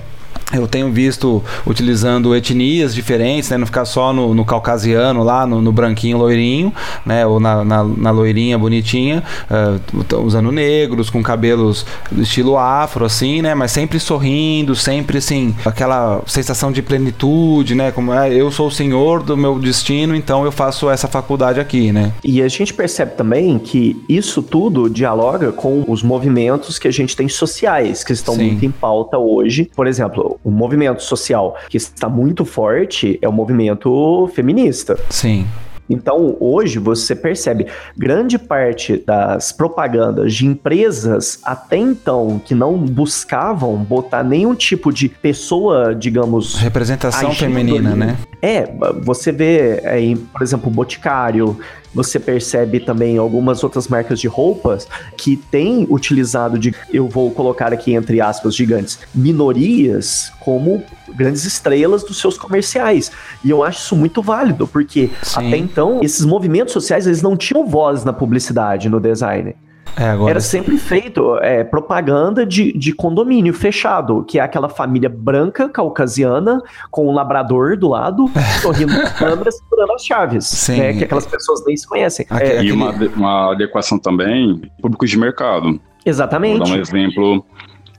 eu 0.53 0.69
tenho 0.69 0.93
visto 0.93 1.43
utilizando 1.67 2.35
etnias 2.35 2.95
diferentes, 2.95 3.51
né? 3.51 3.59
Não 3.59 3.67
ficar 3.67 3.85
só 3.85 4.13
no, 4.13 4.33
no 4.33 4.45
caucasiano 4.45 5.25
lá, 5.25 5.45
no, 5.45 5.61
no, 5.61 5.73
branquinho 5.73 6.17
loirinho, 6.19 6.73
né? 7.05 7.27
Ou 7.27 7.41
na, 7.41 7.65
na, 7.65 7.83
na 7.83 8.11
loirinha 8.13 8.57
bonitinha, 8.57 9.25
uh, 9.51 10.23
usando 10.25 10.53
negros, 10.53 11.11
com 11.11 11.21
cabelos 11.21 11.85
do 12.13 12.23
estilo 12.23 12.57
afro, 12.57 13.05
assim, 13.05 13.43
né? 13.43 13.57
Mas 13.57 13.73
sempre 13.73 13.99
sorrindo, 13.99 14.77
sempre 14.77 15.19
assim, 15.19 15.55
aquela 15.65 16.23
sensação 16.27 16.71
de 16.71 16.81
plenitude, 16.81 17.75
né? 17.75 17.91
Como 17.91 18.13
é, 18.13 18.33
eu 18.33 18.51
sou 18.53 18.69
o 18.69 18.71
senhor 18.71 19.25
do 19.25 19.37
meu 19.37 19.59
destino, 19.59 20.15
então 20.15 20.45
eu 20.45 20.53
faço 20.53 20.89
essa 20.89 21.09
faculdade 21.09 21.59
aqui, 21.59 21.91
né? 21.91 22.13
E 22.23 22.41
a 22.41 22.49
gente 22.49 22.73
percebe 22.73 23.17
também 23.17 23.59
que 23.59 24.01
isso 24.09 24.43
tudo 24.43 24.89
dialoga 24.89 25.51
com 25.51 25.85
os 25.89 26.05
movimentos 26.05 26.79
que 26.79 26.87
a 26.87 26.93
gente 26.93 27.17
tem 27.17 27.29
sociais, 27.29 28.05
que 28.05 28.13
estão 28.13 28.35
Sim. 28.35 28.47
muito 28.47 28.65
em 28.65 28.71
pauta 28.71 29.19
hoje. 29.19 29.69
Por 29.75 29.89
exemplo, 29.89 30.36
o 30.43 30.51
movimento 30.51 31.03
social 31.03 31.57
que 31.69 31.77
está 31.77 32.09
muito 32.09 32.45
forte 32.45 33.19
é 33.23 33.29
o 33.29 33.33
movimento 33.33 34.31
feminista. 34.35 34.99
Sim. 35.11 35.47
Então, 35.89 36.37
hoje 36.41 36.79
você 36.79 37.15
percebe 37.15 37.67
grande 37.97 38.39
parte 38.39 39.03
das 39.07 39.53
propagandas 39.53 40.35
de 40.35 40.47
empresas 40.47 41.39
até 41.45 41.77
então 41.77 42.41
que 42.45 42.55
não 42.55 42.77
buscavam 42.77 43.77
botar 43.77 44.25
nenhum 44.25 44.55
tipo 44.55 44.93
de 44.93 45.09
pessoa, 45.09 45.95
digamos, 45.95 46.57
representação 46.57 47.33
feminina, 47.33 47.91
ali, 47.91 47.99
né? 47.99 48.19
É, 48.43 48.69
você 49.03 49.33
vê, 49.33 49.81
é, 49.83 50.15
por 50.33 50.43
exemplo, 50.43 50.69
o 50.69 50.71
Boticário, 50.71 51.59
você 51.97 52.21
percebe 52.21 52.79
também 52.79 53.17
algumas 53.17 53.65
outras 53.65 53.89
marcas 53.89 54.21
de 54.21 54.29
roupas 54.29 54.87
que 55.17 55.37
têm 55.37 55.87
utilizado 55.89 56.59
de, 56.59 56.75
eu 56.93 57.09
vou 57.09 57.31
colocar 57.31 57.73
aqui 57.73 57.95
entre 57.95 58.21
aspas 58.21 58.55
gigantes, 58.55 58.99
minorias 59.15 60.31
como 60.41 60.85
grandes 61.15 61.45
estrelas 61.45 62.05
dos 62.05 62.21
seus 62.21 62.37
comerciais. 62.37 63.11
E 63.43 63.49
eu 63.49 63.65
acho 63.65 63.81
isso 63.81 63.97
muito 63.97 64.21
válido, 64.21 64.67
porque 64.67 65.11
Sim. 65.23 65.47
até 65.49 65.57
então 65.57 66.01
esses 66.03 66.25
movimentos 66.25 66.75
sociais 66.75 67.07
eles 67.07 67.23
não 67.23 67.37
tinham 67.37 67.67
voz 67.67 68.05
na 68.05 68.13
publicidade, 68.13 68.91
no 68.91 69.01
design. 69.01 69.57
É, 69.97 70.05
agora... 70.05 70.31
Era 70.31 70.41
sempre 70.41 70.77
feito 70.77 71.39
é, 71.39 71.65
propaganda 71.65 72.45
de, 72.45 72.73
de 72.77 72.93
condomínio 72.93 73.55
fechado, 73.55 74.25
que 74.25 74.39
é 74.39 74.43
aquela 74.43 74.69
família 74.69 75.09
branca, 75.09 75.69
caucasiana, 75.69 76.61
com 76.91 77.09
um 77.09 77.15
labrador 77.15 77.77
do 77.77 77.89
lado, 77.89 78.31
sorrindo 78.61 78.93
na 78.93 79.11
câmera, 79.11 79.51
segurando 79.51 79.93
as 79.93 80.05
chaves. 80.05 80.47
Sim. 80.47 80.79
Né, 80.79 80.93
que 80.93 81.05
aquelas 81.05 81.27
pessoas 81.27 81.65
nem 81.67 81.77
se 81.77 81.87
conhecem. 81.87 82.27
é, 82.31 82.63
e 82.63 82.71
uma, 82.71 82.91
uma 82.91 83.53
adequação 83.53 83.99
também, 83.99 84.61
público 84.83 85.07
de 85.07 85.19
mercado. 85.19 85.81
Exatamente. 86.05 86.59
Vou 86.59 86.67
dar 86.69 86.75
um 86.75 86.81
exemplo. 86.81 87.47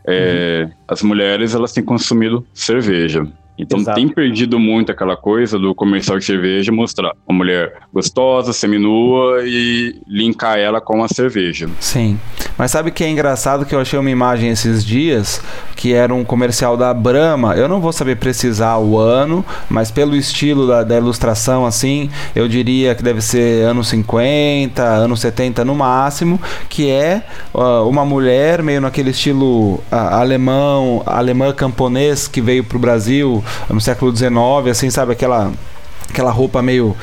É, 0.06 0.64
uhum. 0.64 0.72
As 0.88 1.02
mulheres 1.02 1.54
elas 1.54 1.74
têm 1.74 1.84
consumido 1.84 2.46
cerveja. 2.54 3.28
Então 3.58 3.80
Exato. 3.80 3.96
tem 3.96 4.08
perdido 4.08 4.60
muito 4.60 4.92
aquela 4.92 5.18
coisa 5.18 5.58
do 5.58 5.74
comercial 5.74 6.20
de 6.20 6.26
cerveja 6.26 6.72
mostrar 6.72 7.14
uma 7.28 7.38
mulher 7.38 7.74
gostosa, 7.92 8.54
seminua 8.54 9.42
e 9.44 10.00
linkar 10.08 10.58
ela 10.58 10.80
com 10.80 11.04
a 11.04 11.08
cerveja. 11.08 11.68
Sim. 11.80 12.20
Mas 12.58 12.72
sabe 12.72 12.92
que 12.92 13.04
é 13.04 13.10
engraçado 13.10 13.66
que 13.66 13.74
eu 13.74 13.80
achei 13.80 13.98
uma 13.98 14.10
imagem 14.10 14.50
esses 14.50 14.84
dias 14.84 15.42
que 15.76 15.94
era 15.94 16.14
um 16.14 16.24
comercial 16.24 16.76
da 16.76 16.94
Brahma. 16.94 17.56
Eu 17.56 17.68
não 17.68 17.80
vou 17.80 17.94
saber 17.94 18.18
precisar 18.18 18.78
o 18.78 18.98
ano, 18.98 19.46
mas 19.70 19.92
pelo 19.92 20.16
estilo 20.16 20.68
da, 20.68 20.84
da 20.84 20.98
ilustração 20.98 21.66
assim, 21.66 22.10
eu 22.36 22.48
diria 22.48 22.96
que 22.96 23.04
deve 23.04 23.22
ser 23.22 23.64
anos 23.64 23.88
50, 23.90 24.84
anos 24.84 25.20
70 25.20 25.64
no 25.64 25.76
máximo, 25.76 26.42
que 26.68 26.90
é 26.90 27.24
uh, 27.54 27.88
uma 27.88 28.06
mulher 28.06 28.64
meio 28.64 28.82
naquele 28.82 29.12
estilo 29.12 29.76
uh, 29.76 29.84
alemão, 29.92 31.04
alemã 31.06 31.54
camponês 31.54 32.28
que 32.28 32.42
veio 32.42 32.64
pro 32.64 32.80
Brasil 32.80 33.44
no 33.70 33.82
século 33.82 34.16
XIX, 34.16 34.32
assim, 34.70 34.90
sabe? 34.90 35.14
Aquela, 35.14 35.52
aquela 36.10 36.32
roupa 36.32 36.62
meio 36.62 36.96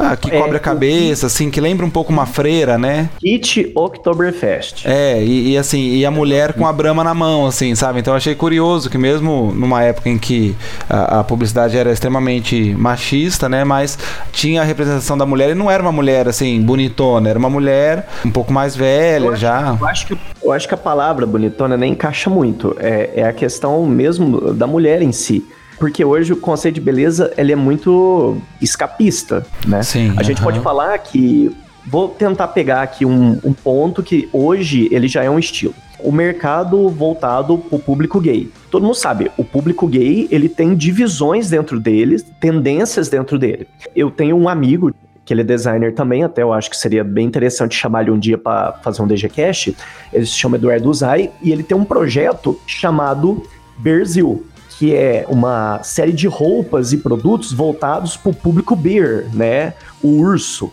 ah, 0.00 0.16
que 0.16 0.34
é, 0.34 0.40
cobre 0.40 0.56
a 0.56 0.60
cabeça, 0.60 1.26
assim, 1.26 1.50
que 1.50 1.60
lembra 1.60 1.84
um 1.84 1.90
pouco 1.90 2.10
uma 2.10 2.24
freira, 2.24 2.78
né? 2.78 3.10
Kit 3.18 3.70
Oktoberfest. 3.74 4.86
É, 4.86 5.22
e, 5.22 5.52
e, 5.52 5.58
assim, 5.58 5.94
e 5.94 6.06
a 6.06 6.10
mulher 6.10 6.54
com 6.54 6.66
a 6.66 6.72
brama 6.72 7.04
na 7.04 7.12
mão, 7.12 7.46
assim, 7.46 7.74
sabe? 7.74 8.00
Então 8.00 8.14
eu 8.14 8.16
achei 8.16 8.34
curioso 8.34 8.88
que 8.88 8.96
mesmo 8.96 9.52
numa 9.54 9.82
época 9.82 10.08
em 10.08 10.18
que 10.18 10.56
a, 10.88 11.20
a, 11.20 11.24
publicidade 11.24 11.76
era 11.76 11.92
extremamente 11.92 12.74
machista, 12.74 13.46
né? 13.46 13.62
Mas 13.62 13.98
tinha 14.32 14.62
a 14.62 14.64
representação 14.64 15.18
da 15.18 15.26
mulher 15.26 15.50
e 15.50 15.54
não 15.54 15.70
era 15.70 15.82
uma 15.82 15.92
mulher, 15.92 16.26
assim, 16.26 16.62
bonitona, 16.62 17.28
era 17.28 17.38
uma 17.38 17.50
mulher 17.50 18.08
um 18.24 18.30
pouco 18.30 18.50
mais 18.50 18.74
velha 18.74 19.26
eu 19.26 19.36
já. 19.36 19.76
eu, 19.78 19.86
acho 19.86 20.06
que, 20.06 20.18
eu 20.42 20.52
acho 20.52 20.66
que 20.66 20.74
a 20.74 20.78
palavra 20.78 21.26
bonitona 21.26 21.76
nem 21.76 21.92
encaixa 21.92 22.30
muito. 22.30 22.74
É, 22.78 23.10
é 23.16 23.24
a 23.24 23.32
questão 23.34 23.84
mesmo 23.84 24.54
da 24.54 24.66
mulher 24.66 25.02
em 25.02 25.12
si 25.12 25.44
porque 25.80 26.04
hoje 26.04 26.34
o 26.34 26.36
conceito 26.36 26.74
de 26.74 26.80
beleza 26.82 27.32
ele 27.38 27.52
é 27.52 27.56
muito 27.56 28.36
escapista, 28.60 29.44
né? 29.66 29.82
Sim. 29.82 30.10
A 30.10 30.12
uh 30.12 30.16
-huh. 30.16 30.24
gente 30.24 30.42
pode 30.42 30.60
falar 30.60 30.96
que 30.98 31.50
vou 31.86 32.08
tentar 32.08 32.48
pegar 32.48 32.82
aqui 32.82 33.06
um, 33.06 33.40
um, 33.42 33.54
ponto 33.54 34.02
que 34.02 34.28
hoje 34.30 34.88
ele 34.92 35.08
já 35.08 35.24
é 35.24 35.30
um 35.30 35.38
estilo. 35.38 35.74
O 35.98 36.12
mercado 36.12 36.88
voltado 36.90 37.56
para 37.56 37.76
o 37.76 37.78
público 37.78 38.20
gay. 38.20 38.50
Todo 38.70 38.82
mundo 38.82 38.94
sabe, 38.94 39.30
o 39.38 39.44
público 39.44 39.86
gay 39.86 40.28
ele 40.30 40.48
tem 40.48 40.74
divisões 40.74 41.48
dentro 41.48 41.80
dele, 41.80 42.22
tendências 42.38 43.08
dentro 43.08 43.38
dele. 43.38 43.66
Eu 43.96 44.10
tenho 44.10 44.36
um 44.36 44.48
amigo 44.48 44.92
que 45.24 45.32
ele 45.32 45.40
é 45.40 45.44
designer 45.44 45.94
também, 45.94 46.24
até 46.24 46.42
eu 46.42 46.52
acho 46.52 46.68
que 46.68 46.76
seria 46.76 47.04
bem 47.04 47.26
interessante 47.26 47.74
chamar 47.74 48.02
ele 48.02 48.10
um 48.10 48.18
dia 48.18 48.36
para 48.36 48.72
fazer 48.82 49.00
um 49.00 49.06
DGCast. 49.06 49.76
Ele 50.12 50.26
se 50.26 50.32
chama 50.32 50.56
Eduardo 50.56 50.90
Uzai 50.90 51.30
e 51.42 51.52
ele 51.52 51.62
tem 51.62 51.76
um 51.76 51.84
projeto 51.84 52.58
chamado 52.66 53.42
Berzil 53.78 54.44
que 54.80 54.94
é 54.94 55.26
uma 55.28 55.82
série 55.82 56.10
de 56.10 56.26
roupas 56.26 56.90
e 56.90 56.96
produtos 56.96 57.52
voltados 57.52 58.16
para 58.16 58.30
o 58.30 58.34
público 58.34 58.74
beer, 58.74 59.28
né? 59.34 59.74
O 60.02 60.08
urso. 60.22 60.72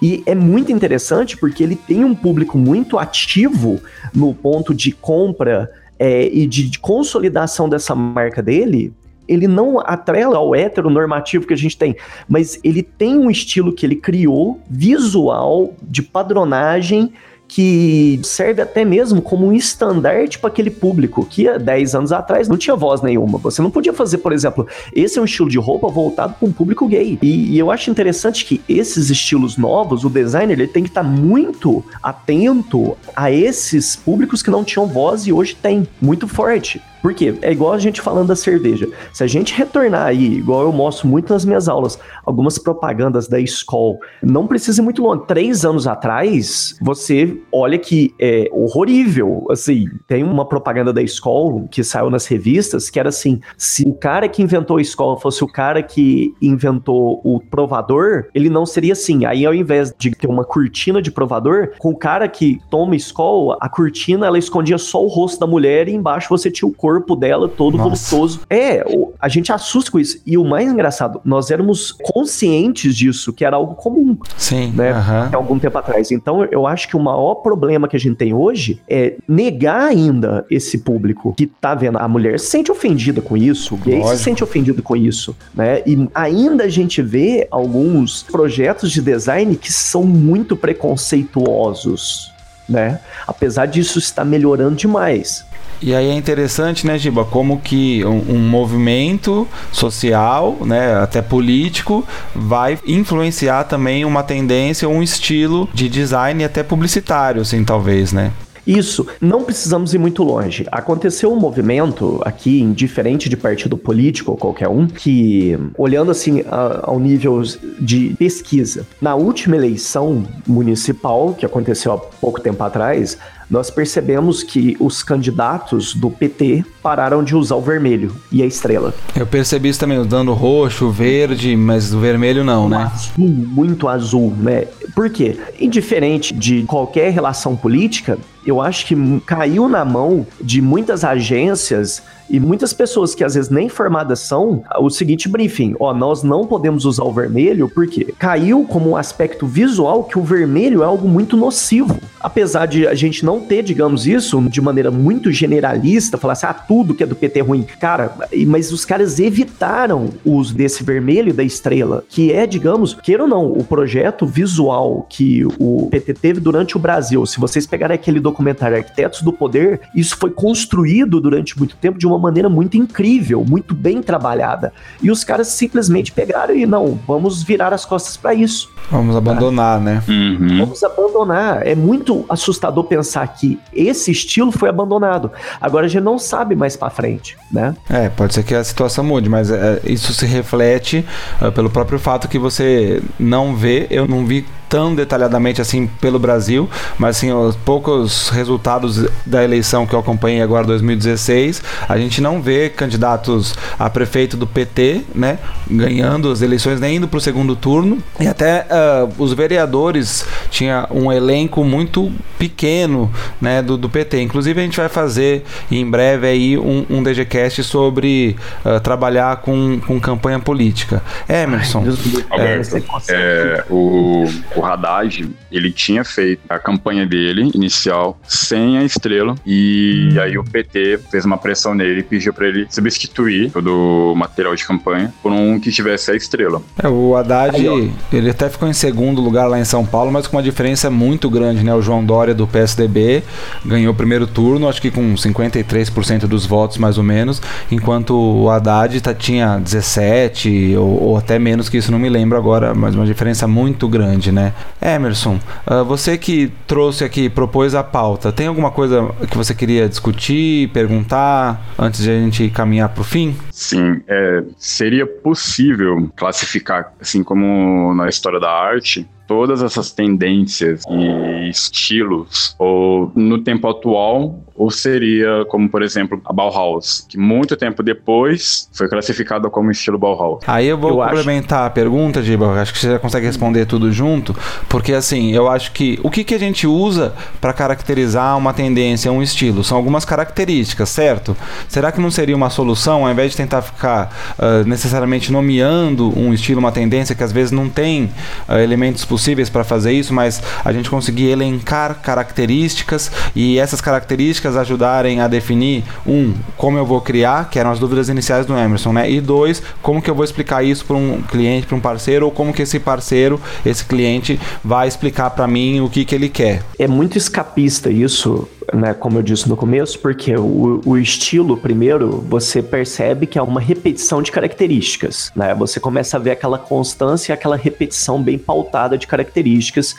E 0.00 0.22
é 0.24 0.34
muito 0.34 0.72
interessante 0.72 1.36
porque 1.36 1.62
ele 1.62 1.76
tem 1.76 2.02
um 2.02 2.14
público 2.14 2.56
muito 2.56 2.98
ativo 2.98 3.78
no 4.14 4.32
ponto 4.32 4.72
de 4.72 4.90
compra 4.90 5.70
é, 5.98 6.30
e 6.32 6.46
de, 6.46 6.66
de 6.66 6.78
consolidação 6.78 7.68
dessa 7.68 7.94
marca 7.94 8.42
dele, 8.42 8.90
ele 9.28 9.46
não 9.46 9.80
atrela 9.80 10.38
ao 10.38 10.54
heteronormativo 10.54 11.46
que 11.46 11.52
a 11.52 11.58
gente 11.58 11.76
tem, 11.76 11.94
mas 12.26 12.58
ele 12.64 12.82
tem 12.82 13.18
um 13.18 13.30
estilo 13.30 13.74
que 13.74 13.84
ele 13.84 13.96
criou, 13.96 14.62
visual, 14.66 15.74
de 15.82 16.02
padronagem, 16.02 17.12
que 17.54 18.18
serve 18.22 18.62
até 18.62 18.82
mesmo 18.82 19.20
como 19.20 19.46
um 19.46 19.52
estandarte 19.52 20.38
para 20.38 20.48
aquele 20.48 20.70
público 20.70 21.26
que 21.26 21.46
há 21.46 21.58
10 21.58 21.94
anos 21.94 22.10
atrás 22.10 22.48
não 22.48 22.56
tinha 22.56 22.74
voz 22.74 23.02
nenhuma. 23.02 23.38
Você 23.40 23.60
não 23.60 23.70
podia 23.70 23.92
fazer, 23.92 24.18
por 24.18 24.32
exemplo, 24.32 24.66
esse 24.96 25.18
é 25.18 25.22
um 25.22 25.26
estilo 25.26 25.50
de 25.50 25.58
roupa 25.58 25.86
voltado 25.88 26.32
para 26.32 26.48
um 26.48 26.50
público 26.50 26.88
gay. 26.88 27.18
E, 27.20 27.52
e, 27.52 27.58
eu 27.58 27.70
acho 27.70 27.90
interessante 27.90 28.46
que 28.46 28.62
esses 28.66 29.10
estilos 29.10 29.58
novos, 29.58 30.02
o 30.02 30.08
designer 30.08 30.58
ele 30.58 30.66
tem 30.66 30.82
que 30.82 30.88
estar 30.88 31.04
tá 31.04 31.06
muito 31.06 31.84
atento 32.02 32.96
a 33.14 33.30
esses 33.30 33.96
públicos 33.96 34.42
que 34.42 34.50
não 34.50 34.64
tinham 34.64 34.86
voz 34.86 35.26
e 35.26 35.32
hoje 35.32 35.54
tem, 35.54 35.86
muito 36.00 36.26
forte. 36.26 36.80
Por 37.02 37.12
quê? 37.12 37.34
É 37.42 37.50
igual 37.50 37.72
a 37.72 37.78
gente 37.78 38.00
falando 38.00 38.28
da 38.28 38.36
cerveja. 38.36 38.88
Se 39.12 39.24
a 39.24 39.26
gente 39.26 39.52
retornar 39.52 40.06
aí, 40.06 40.34
igual 40.34 40.62
eu 40.62 40.72
mostro 40.72 41.08
muito 41.08 41.32
nas 41.32 41.44
minhas 41.44 41.68
aulas, 41.68 41.98
algumas 42.24 42.58
propagandas 42.58 43.26
da 43.26 43.40
escola, 43.40 43.96
não 44.22 44.46
precisa 44.46 44.80
ir 44.80 44.84
muito 44.84 45.02
longe. 45.02 45.24
Três 45.26 45.64
anos 45.64 45.88
atrás, 45.88 46.76
você 46.80 47.36
olha 47.50 47.76
que 47.76 48.14
é 48.20 48.48
horrível. 48.52 49.46
Assim, 49.50 49.86
tem 50.06 50.22
uma 50.22 50.46
propaganda 50.46 50.92
da 50.92 51.02
escola 51.02 51.66
que 51.72 51.82
saiu 51.82 52.08
nas 52.08 52.26
revistas 52.26 52.88
que 52.88 53.00
era 53.00 53.08
assim: 53.08 53.40
se 53.56 53.82
o 53.84 53.94
cara 53.94 54.28
que 54.28 54.40
inventou 54.40 54.76
a 54.76 54.80
escola 54.80 55.18
fosse 55.18 55.42
o 55.42 55.48
cara 55.48 55.82
que 55.82 56.32
inventou 56.40 57.20
o 57.24 57.40
provador, 57.40 58.26
ele 58.32 58.48
não 58.48 58.64
seria 58.64 58.92
assim. 58.92 59.24
Aí, 59.24 59.44
ao 59.44 59.52
invés 59.52 59.92
de 59.98 60.12
ter 60.12 60.28
uma 60.28 60.44
cortina 60.44 61.02
de 61.02 61.10
provador, 61.10 61.72
com 61.78 61.90
o 61.90 61.96
cara 61.96 62.28
que 62.28 62.60
toma 62.70 62.94
escola, 62.94 63.58
a 63.60 63.68
cortina 63.68 64.26
ela 64.26 64.38
escondia 64.38 64.78
só 64.78 65.02
o 65.02 65.08
rosto 65.08 65.40
da 65.40 65.48
mulher 65.48 65.88
e 65.88 65.94
embaixo 65.94 66.28
você 66.28 66.48
tinha 66.48 66.68
o 66.68 66.72
corpo 66.72 66.91
corpo 66.92 67.16
dela 67.16 67.48
todo 67.48 67.76
Nossa. 67.76 67.88
voluptuoso. 67.88 68.40
É, 68.50 68.84
a 69.18 69.28
gente 69.28 69.52
assusta 69.52 69.90
com 69.90 69.98
isso. 69.98 70.20
E 70.26 70.36
o 70.36 70.44
mais 70.44 70.70
engraçado, 70.70 71.20
nós 71.24 71.50
éramos 71.50 71.92
conscientes 71.92 72.94
disso, 72.94 73.32
que 73.32 73.44
era 73.44 73.56
algo 73.56 73.74
comum. 73.74 74.16
Sim. 74.36 74.72
Né? 74.72 74.90
Há 74.92 75.36
algum 75.36 75.58
tempo 75.58 75.78
atrás. 75.78 76.10
Então, 76.10 76.44
eu 76.50 76.66
acho 76.66 76.88
que 76.88 76.96
o 76.96 77.00
maior 77.00 77.36
problema 77.36 77.88
que 77.88 77.96
a 77.96 78.00
gente 78.00 78.16
tem 78.16 78.34
hoje 78.34 78.80
é 78.88 79.16
negar 79.26 79.82
ainda 79.82 80.44
esse 80.50 80.78
público 80.78 81.34
que 81.36 81.46
tá 81.46 81.74
vendo 81.74 81.98
a 81.98 82.06
mulher 82.06 82.38
se 82.38 82.46
sente 82.46 82.70
ofendida 82.70 83.20
com 83.20 83.36
isso, 83.36 83.74
o 83.74 83.78
gay 83.78 83.98
Lógico. 83.98 84.16
se 84.16 84.22
sente 84.24 84.44
ofendido 84.44 84.82
com 84.82 84.94
isso, 84.94 85.34
né? 85.54 85.82
E 85.86 86.08
ainda 86.14 86.64
a 86.64 86.68
gente 86.68 87.00
vê 87.00 87.46
alguns 87.50 88.22
projetos 88.22 88.90
de 88.90 89.00
design 89.00 89.56
que 89.56 89.72
são 89.72 90.02
muito 90.04 90.56
preconceituosos, 90.56 92.31
né? 92.68 93.00
Apesar 93.26 93.66
disso 93.66 93.98
estar 93.98 94.24
melhorando 94.24 94.76
demais. 94.76 95.44
E 95.82 95.96
aí 95.96 96.10
é 96.10 96.14
interessante, 96.14 96.86
né, 96.86 96.96
Giba, 96.96 97.24
como 97.24 97.60
que 97.60 98.04
um, 98.04 98.36
um, 98.36 98.38
movimento 98.38 99.48
social, 99.72 100.56
né, 100.60 100.94
até 100.94 101.20
político, 101.20 102.06
vai 102.32 102.78
influenciar 102.86 103.64
também 103.64 104.04
uma 104.04 104.22
tendência, 104.22 104.88
um 104.88 105.02
estilo 105.02 105.68
de 105.74 105.88
design 105.88 106.44
até 106.44 106.62
publicitário, 106.62 107.42
assim, 107.42 107.64
talvez, 107.64 108.12
né? 108.12 108.30
Isso, 108.66 109.06
não 109.20 109.42
precisamos 109.42 109.92
ir 109.94 109.98
muito 109.98 110.22
longe. 110.22 110.66
Aconteceu 110.70 111.32
um 111.32 111.36
movimento 111.38 112.20
aqui, 112.24 112.60
indiferente 112.60 113.28
de 113.28 113.36
partido 113.36 113.76
político 113.76 114.30
ou 114.30 114.36
qualquer 114.36 114.68
um, 114.68 114.86
que, 114.86 115.58
olhando 115.76 116.10
assim 116.10 116.42
a, 116.48 116.90
ao 116.90 116.98
nível 116.98 117.42
de 117.80 118.14
pesquisa, 118.18 118.86
na 119.00 119.14
última 119.14 119.56
eleição 119.56 120.24
municipal, 120.46 121.34
que 121.34 121.44
aconteceu 121.44 121.92
há 121.92 121.98
pouco 121.98 122.40
tempo 122.40 122.62
atrás, 122.62 123.18
nós 123.52 123.70
percebemos 123.70 124.42
que 124.42 124.76
os 124.80 125.02
candidatos 125.02 125.94
do 125.94 126.10
PT 126.10 126.64
pararam 126.82 127.22
de 127.22 127.36
usar 127.36 127.56
o 127.56 127.60
vermelho 127.60 128.16
e 128.30 128.42
a 128.42 128.46
estrela. 128.46 128.94
Eu 129.14 129.26
percebi 129.26 129.68
isso 129.68 129.78
também, 129.78 129.98
usando 129.98 130.32
roxo, 130.32 130.88
verde, 130.90 131.54
mas 131.54 131.92
o 131.92 132.00
vermelho 132.00 132.42
não, 132.42 132.66
né? 132.66 132.90
Azul, 132.90 133.28
muito 133.28 133.88
azul, 133.88 134.32
né? 134.38 134.64
Por 134.94 135.10
quê? 135.10 135.38
Indiferente 135.60 136.32
de 136.32 136.62
qualquer 136.62 137.12
relação 137.12 137.54
política, 137.54 138.18
eu 138.46 138.60
acho 138.60 138.86
que 138.86 139.20
caiu 139.26 139.68
na 139.68 139.84
mão 139.84 140.26
de 140.40 140.60
muitas 140.60 141.04
agências 141.04 142.02
e 142.32 142.40
muitas 142.40 142.72
pessoas 142.72 143.14
que 143.14 143.22
às 143.22 143.34
vezes 143.34 143.50
nem 143.50 143.68
formadas 143.68 144.20
são, 144.20 144.64
o 144.80 144.88
seguinte 144.88 145.28
briefing, 145.28 145.74
ó, 145.78 145.92
nós 145.92 146.22
não 146.22 146.46
podemos 146.46 146.86
usar 146.86 147.04
o 147.04 147.12
vermelho 147.12 147.68
porque 147.68 148.06
caiu 148.18 148.64
como 148.64 148.90
um 148.90 148.96
aspecto 148.96 149.46
visual 149.46 150.04
que 150.04 150.18
o 150.18 150.22
vermelho 150.22 150.82
é 150.82 150.86
algo 150.86 151.06
muito 151.06 151.36
nocivo. 151.36 151.98
Apesar 152.18 152.64
de 152.64 152.86
a 152.86 152.94
gente 152.94 153.22
não 153.22 153.40
ter, 153.40 153.62
digamos 153.62 154.06
isso, 154.06 154.40
de 154.48 154.62
maneira 154.62 154.90
muito 154.90 155.30
generalista, 155.30 156.16
falar 156.16 156.32
assim, 156.32 156.46
ah, 156.46 156.54
tudo 156.54 156.94
que 156.94 157.02
é 157.02 157.06
do 157.06 157.14
PT 157.14 157.40
é 157.40 157.42
ruim. 157.42 157.66
Cara, 157.78 158.14
mas 158.46 158.72
os 158.72 158.86
caras 158.86 159.18
evitaram 159.18 160.08
o 160.24 160.32
uso 160.32 160.54
desse 160.54 160.82
vermelho 160.82 161.34
da 161.34 161.42
estrela, 161.42 162.02
que 162.08 162.32
é, 162.32 162.46
digamos, 162.46 162.94
queira 162.94 163.24
ou 163.24 163.28
não, 163.28 163.52
o 163.52 163.62
projeto 163.62 164.24
visual 164.24 165.06
que 165.06 165.44
o 165.58 165.88
PT 165.90 166.14
teve 166.14 166.40
durante 166.40 166.76
o 166.78 166.80
Brasil. 166.80 167.26
Se 167.26 167.38
vocês 167.38 167.66
pegarem 167.66 167.94
aquele 167.94 168.20
documentário 168.32 168.76
Arquitetos 168.76 169.22
do 169.22 169.32
Poder, 169.32 169.80
isso 169.94 170.16
foi 170.16 170.30
construído 170.30 171.20
durante 171.20 171.56
muito 171.58 171.76
tempo 171.76 171.98
de 171.98 172.06
uma 172.06 172.18
maneira 172.18 172.48
muito 172.48 172.76
incrível, 172.76 173.44
muito 173.44 173.74
bem 173.74 174.02
trabalhada. 174.02 174.72
E 175.00 175.10
os 175.10 175.22
caras 175.22 175.48
simplesmente 175.48 176.10
pegaram 176.10 176.56
e 176.56 176.66
não, 176.66 176.98
vamos 177.06 177.42
virar 177.42 177.72
as 177.72 177.84
costas 177.84 178.16
para 178.16 178.34
isso. 178.34 178.70
Vamos 178.90 179.14
abandonar, 179.14 179.78
tá? 179.78 179.84
né? 179.84 180.02
Uhum. 180.08 180.58
Vamos 180.58 180.82
abandonar. 180.82 181.66
É 181.66 181.74
muito 181.74 182.24
assustador 182.28 182.84
pensar 182.84 183.26
que 183.28 183.58
esse 183.72 184.10
estilo 184.10 184.50
foi 184.50 184.68
abandonado. 184.68 185.30
Agora 185.60 185.86
a 185.86 185.88
gente 185.88 186.02
não 186.02 186.18
sabe 186.18 186.56
mais 186.56 186.76
para 186.76 186.90
frente, 186.90 187.36
né? 187.50 187.74
É, 187.88 188.08
pode 188.08 188.34
ser 188.34 188.42
que 188.42 188.54
a 188.54 188.64
situação 188.64 189.04
mude, 189.04 189.28
mas 189.28 189.50
é, 189.50 189.80
isso 189.84 190.12
se 190.12 190.26
reflete 190.26 191.04
uh, 191.40 191.52
pelo 191.52 191.70
próprio 191.70 191.98
fato 191.98 192.28
que 192.28 192.38
você 192.38 193.02
não 193.18 193.54
vê, 193.54 193.86
eu 193.90 194.08
não 194.08 194.24
vi 194.24 194.44
tão 194.72 194.94
detalhadamente 194.94 195.60
assim 195.60 195.86
pelo 195.86 196.18
Brasil, 196.18 196.66
mas 196.96 197.18
assim, 197.18 197.30
os 197.30 197.54
poucos 197.54 198.30
resultados 198.30 199.06
da 199.26 199.44
eleição 199.44 199.86
que 199.86 199.94
eu 199.94 199.98
acompanhei 199.98 200.40
agora 200.40 200.66
2016, 200.66 201.62
a 201.86 201.98
gente 201.98 202.22
não 202.22 202.40
vê 202.40 202.70
candidatos 202.70 203.54
a 203.78 203.90
prefeito 203.90 204.34
do 204.34 204.46
PT, 204.46 205.02
né, 205.14 205.38
ganhando 205.70 206.32
as 206.32 206.40
eleições 206.40 206.80
nem 206.80 206.96
indo 206.96 207.06
para 207.06 207.18
o 207.18 207.20
segundo 207.20 207.54
turno 207.54 207.98
e 208.18 208.26
até 208.26 208.66
uh, 208.70 209.22
os 209.22 209.34
vereadores 209.34 210.24
tinha 210.48 210.86
um 210.90 211.12
elenco 211.12 211.62
muito 211.62 212.10
pequeno, 212.38 213.12
né, 213.42 213.60
do, 213.60 213.76
do 213.76 213.90
PT. 213.90 214.22
Inclusive 214.22 214.58
a 214.58 214.64
gente 214.64 214.78
vai 214.78 214.88
fazer 214.88 215.44
em 215.70 215.88
breve 215.88 216.26
aí 216.26 216.56
um, 216.56 216.86
um 216.88 217.02
DGCast 217.02 217.62
sobre 217.62 218.36
uh, 218.64 218.80
trabalhar 218.80 219.36
com, 219.36 219.78
com 219.86 220.00
campanha 220.00 220.38
política. 220.38 221.02
Emerson, 221.28 221.84
Ai, 222.30 222.40
é, 222.40 223.14
é, 223.14 223.64
o, 223.68 224.24
o 224.56 224.61
o 224.62 224.64
Haddad, 224.64 225.28
ele 225.50 225.72
tinha 225.72 226.04
feito 226.04 226.40
a 226.48 226.58
campanha 226.58 227.04
dele 227.04 227.50
inicial 227.54 228.18
sem 228.26 228.78
a 228.78 228.84
estrela 228.84 229.34
e 229.44 230.16
aí 230.20 230.38
o 230.38 230.44
PT 230.44 231.00
fez 231.10 231.24
uma 231.24 231.36
pressão 231.36 231.74
nele 231.74 232.00
e 232.00 232.02
pediu 232.02 232.32
para 232.32 232.46
ele 232.46 232.66
substituir 232.70 233.50
todo 233.50 234.12
o 234.12 234.14
material 234.14 234.54
de 234.54 234.64
campanha 234.64 235.12
por 235.22 235.32
um 235.32 235.58
que 235.58 235.70
tivesse 235.70 236.10
a 236.10 236.14
estrela. 236.14 236.62
É, 236.82 236.88
o 236.88 237.16
Haddad, 237.16 237.56
aí, 237.56 237.92
ele 238.12 238.30
até 238.30 238.48
ficou 238.48 238.68
em 238.68 238.72
segundo 238.72 239.20
lugar 239.20 239.46
lá 239.48 239.58
em 239.58 239.64
São 239.64 239.84
Paulo, 239.84 240.12
mas 240.12 240.26
com 240.26 240.36
uma 240.36 240.42
diferença 240.42 240.88
muito 240.88 241.28
grande, 241.28 241.64
né? 241.64 241.74
O 241.74 241.82
João 241.82 242.04
Dória 242.04 242.34
do 242.34 242.46
PSDB 242.46 243.22
ganhou 243.64 243.92
o 243.92 243.96
primeiro 243.96 244.26
turno, 244.26 244.68
acho 244.68 244.80
que 244.80 244.90
com 244.90 245.14
53% 245.14 246.26
dos 246.26 246.46
votos 246.46 246.78
mais 246.78 246.98
ou 246.98 247.04
menos, 247.04 247.42
enquanto 247.70 248.14
o 248.14 248.48
Haddad 248.48 249.00
tá, 249.00 249.12
tinha 249.12 249.58
17 249.58 250.76
ou, 250.76 251.02
ou 251.02 251.16
até 251.16 251.38
menos 251.38 251.68
que 251.68 251.76
isso, 251.76 251.90
não 251.90 251.98
me 251.98 252.08
lembro 252.08 252.38
agora, 252.38 252.74
mas 252.74 252.94
uma 252.94 253.06
diferença 253.06 253.46
muito 253.48 253.88
grande, 253.88 254.30
né? 254.30 254.51
Emerson, 254.80 255.38
uh, 255.66 255.84
você 255.84 256.16
que 256.18 256.52
trouxe 256.66 257.04
aqui, 257.04 257.28
propôs 257.28 257.74
a 257.74 257.82
pauta, 257.82 258.32
tem 258.32 258.46
alguma 258.46 258.70
coisa 258.70 259.14
que 259.30 259.36
você 259.36 259.54
queria 259.54 259.88
discutir, 259.88 260.68
perguntar, 260.70 261.60
antes 261.78 262.02
de 262.02 262.10
a 262.10 262.14
gente 262.14 262.50
caminhar 262.50 262.88
para 262.88 263.00
o 263.00 263.04
fim? 263.04 263.36
Sim, 263.50 264.00
é, 264.08 264.42
seria 264.56 265.06
possível 265.06 266.10
classificar, 266.16 266.92
assim 267.00 267.22
como 267.22 267.94
na 267.94 268.08
história 268.08 268.40
da 268.40 268.50
arte, 268.50 269.08
todas 269.32 269.62
essas 269.62 269.90
tendências 269.90 270.82
e 270.90 271.48
estilos, 271.48 272.54
ou 272.58 273.10
no 273.14 273.38
tempo 273.38 273.66
atual, 273.66 274.38
ou 274.54 274.70
seria 274.70 275.46
como, 275.48 275.68
por 275.70 275.82
exemplo, 275.82 276.20
a 276.26 276.32
Bauhaus, 276.34 277.06
que 277.08 277.16
muito 277.18 277.56
tempo 277.56 277.82
depois 277.82 278.68
foi 278.72 278.88
classificada 278.88 279.48
como 279.48 279.70
estilo 279.70 279.98
Bauhaus. 279.98 280.40
Aí 280.46 280.66
eu 280.66 280.76
vou 280.76 280.90
eu 280.90 280.96
complementar 280.96 281.60
acho. 281.60 281.66
a 281.68 281.70
pergunta, 281.70 282.22
Giba, 282.22 282.60
acho 282.60 282.74
que 282.74 282.78
você 282.78 282.90
já 282.90 282.98
consegue 282.98 283.24
responder 283.24 283.64
tudo 283.64 283.90
junto, 283.90 284.36
porque 284.68 284.92
assim, 284.92 285.32
eu 285.32 285.48
acho 285.48 285.72
que 285.72 285.98
o 286.02 286.10
que, 286.10 286.24
que 286.24 286.34
a 286.34 286.38
gente 286.38 286.66
usa 286.66 287.14
para 287.40 287.54
caracterizar 287.54 288.36
uma 288.36 288.52
tendência, 288.52 289.10
um 289.10 289.22
estilo? 289.22 289.64
São 289.64 289.78
algumas 289.78 290.04
características, 290.04 290.90
certo? 290.90 291.34
Será 291.68 291.90
que 291.90 292.00
não 292.00 292.10
seria 292.10 292.36
uma 292.36 292.50
solução, 292.50 293.06
ao 293.06 293.10
invés 293.10 293.30
de 293.30 293.38
tentar 293.38 293.62
ficar 293.62 294.14
uh, 294.38 294.68
necessariamente 294.68 295.32
nomeando 295.32 296.16
um 296.18 296.34
estilo, 296.34 296.60
uma 296.60 296.72
tendência 296.72 297.14
que 297.14 297.24
às 297.24 297.32
vezes 297.32 297.50
não 297.50 297.68
tem 297.70 298.10
uh, 298.48 298.56
elementos 298.62 299.04
possíveis 299.04 299.21
possíveis 299.22 299.48
para 299.48 299.62
fazer 299.62 299.92
isso, 299.92 300.12
mas 300.12 300.42
a 300.64 300.72
gente 300.72 300.90
conseguir 300.90 301.28
elencar 301.28 302.00
características 302.02 303.10
e 303.36 303.56
essas 303.56 303.80
características 303.80 304.56
ajudarem 304.56 305.20
a 305.20 305.28
definir 305.28 305.84
um 306.04 306.34
como 306.56 306.76
eu 306.76 306.84
vou 306.84 307.00
criar, 307.00 307.48
que 307.48 307.58
eram 307.58 307.70
as 307.70 307.78
dúvidas 307.78 308.08
iniciais 308.08 308.44
do 308.44 308.56
Emerson, 308.56 308.92
né? 308.92 309.08
E 309.08 309.20
dois, 309.20 309.62
como 309.80 310.02
que 310.02 310.10
eu 310.10 310.14
vou 310.14 310.24
explicar 310.24 310.64
isso 310.64 310.84
para 310.84 310.96
um 310.96 311.22
cliente, 311.22 311.68
para 311.68 311.76
um 311.76 311.80
parceiro, 311.80 312.26
ou 312.26 312.32
como 312.32 312.52
que 312.52 312.62
esse 312.62 312.80
parceiro, 312.80 313.40
esse 313.64 313.84
cliente 313.84 314.40
vai 314.64 314.88
explicar 314.88 315.30
para 315.30 315.46
mim 315.46 315.80
o 315.80 315.88
que 315.88 316.04
que 316.04 316.14
ele 316.14 316.28
quer. 316.28 316.64
É 316.76 316.88
muito 316.88 317.16
escapista 317.16 317.90
isso 317.90 318.48
né, 318.72 318.94
como 318.94 319.18
eu 319.18 319.22
disse 319.22 319.48
no 319.48 319.56
começo, 319.56 319.98
porque 319.98 320.34
o, 320.36 320.80
o, 320.84 320.98
estilo, 320.98 321.56
primeiro, 321.56 322.20
você 322.28 322.62
percebe 322.62 323.26
que 323.26 323.38
é 323.38 323.42
uma 323.42 323.60
repetição 323.60 324.22
de 324.22 324.30
características, 324.30 325.30
né? 325.34 325.54
Você 325.54 325.80
começa 325.80 326.16
a 326.16 326.20
ver 326.20 326.32
aquela 326.32 326.58
constância, 326.58 327.34
aquela 327.34 327.56
repetição 327.56 328.22
bem 328.22 328.38
pautada 328.38 328.96
de 328.96 329.06
características 329.06 329.94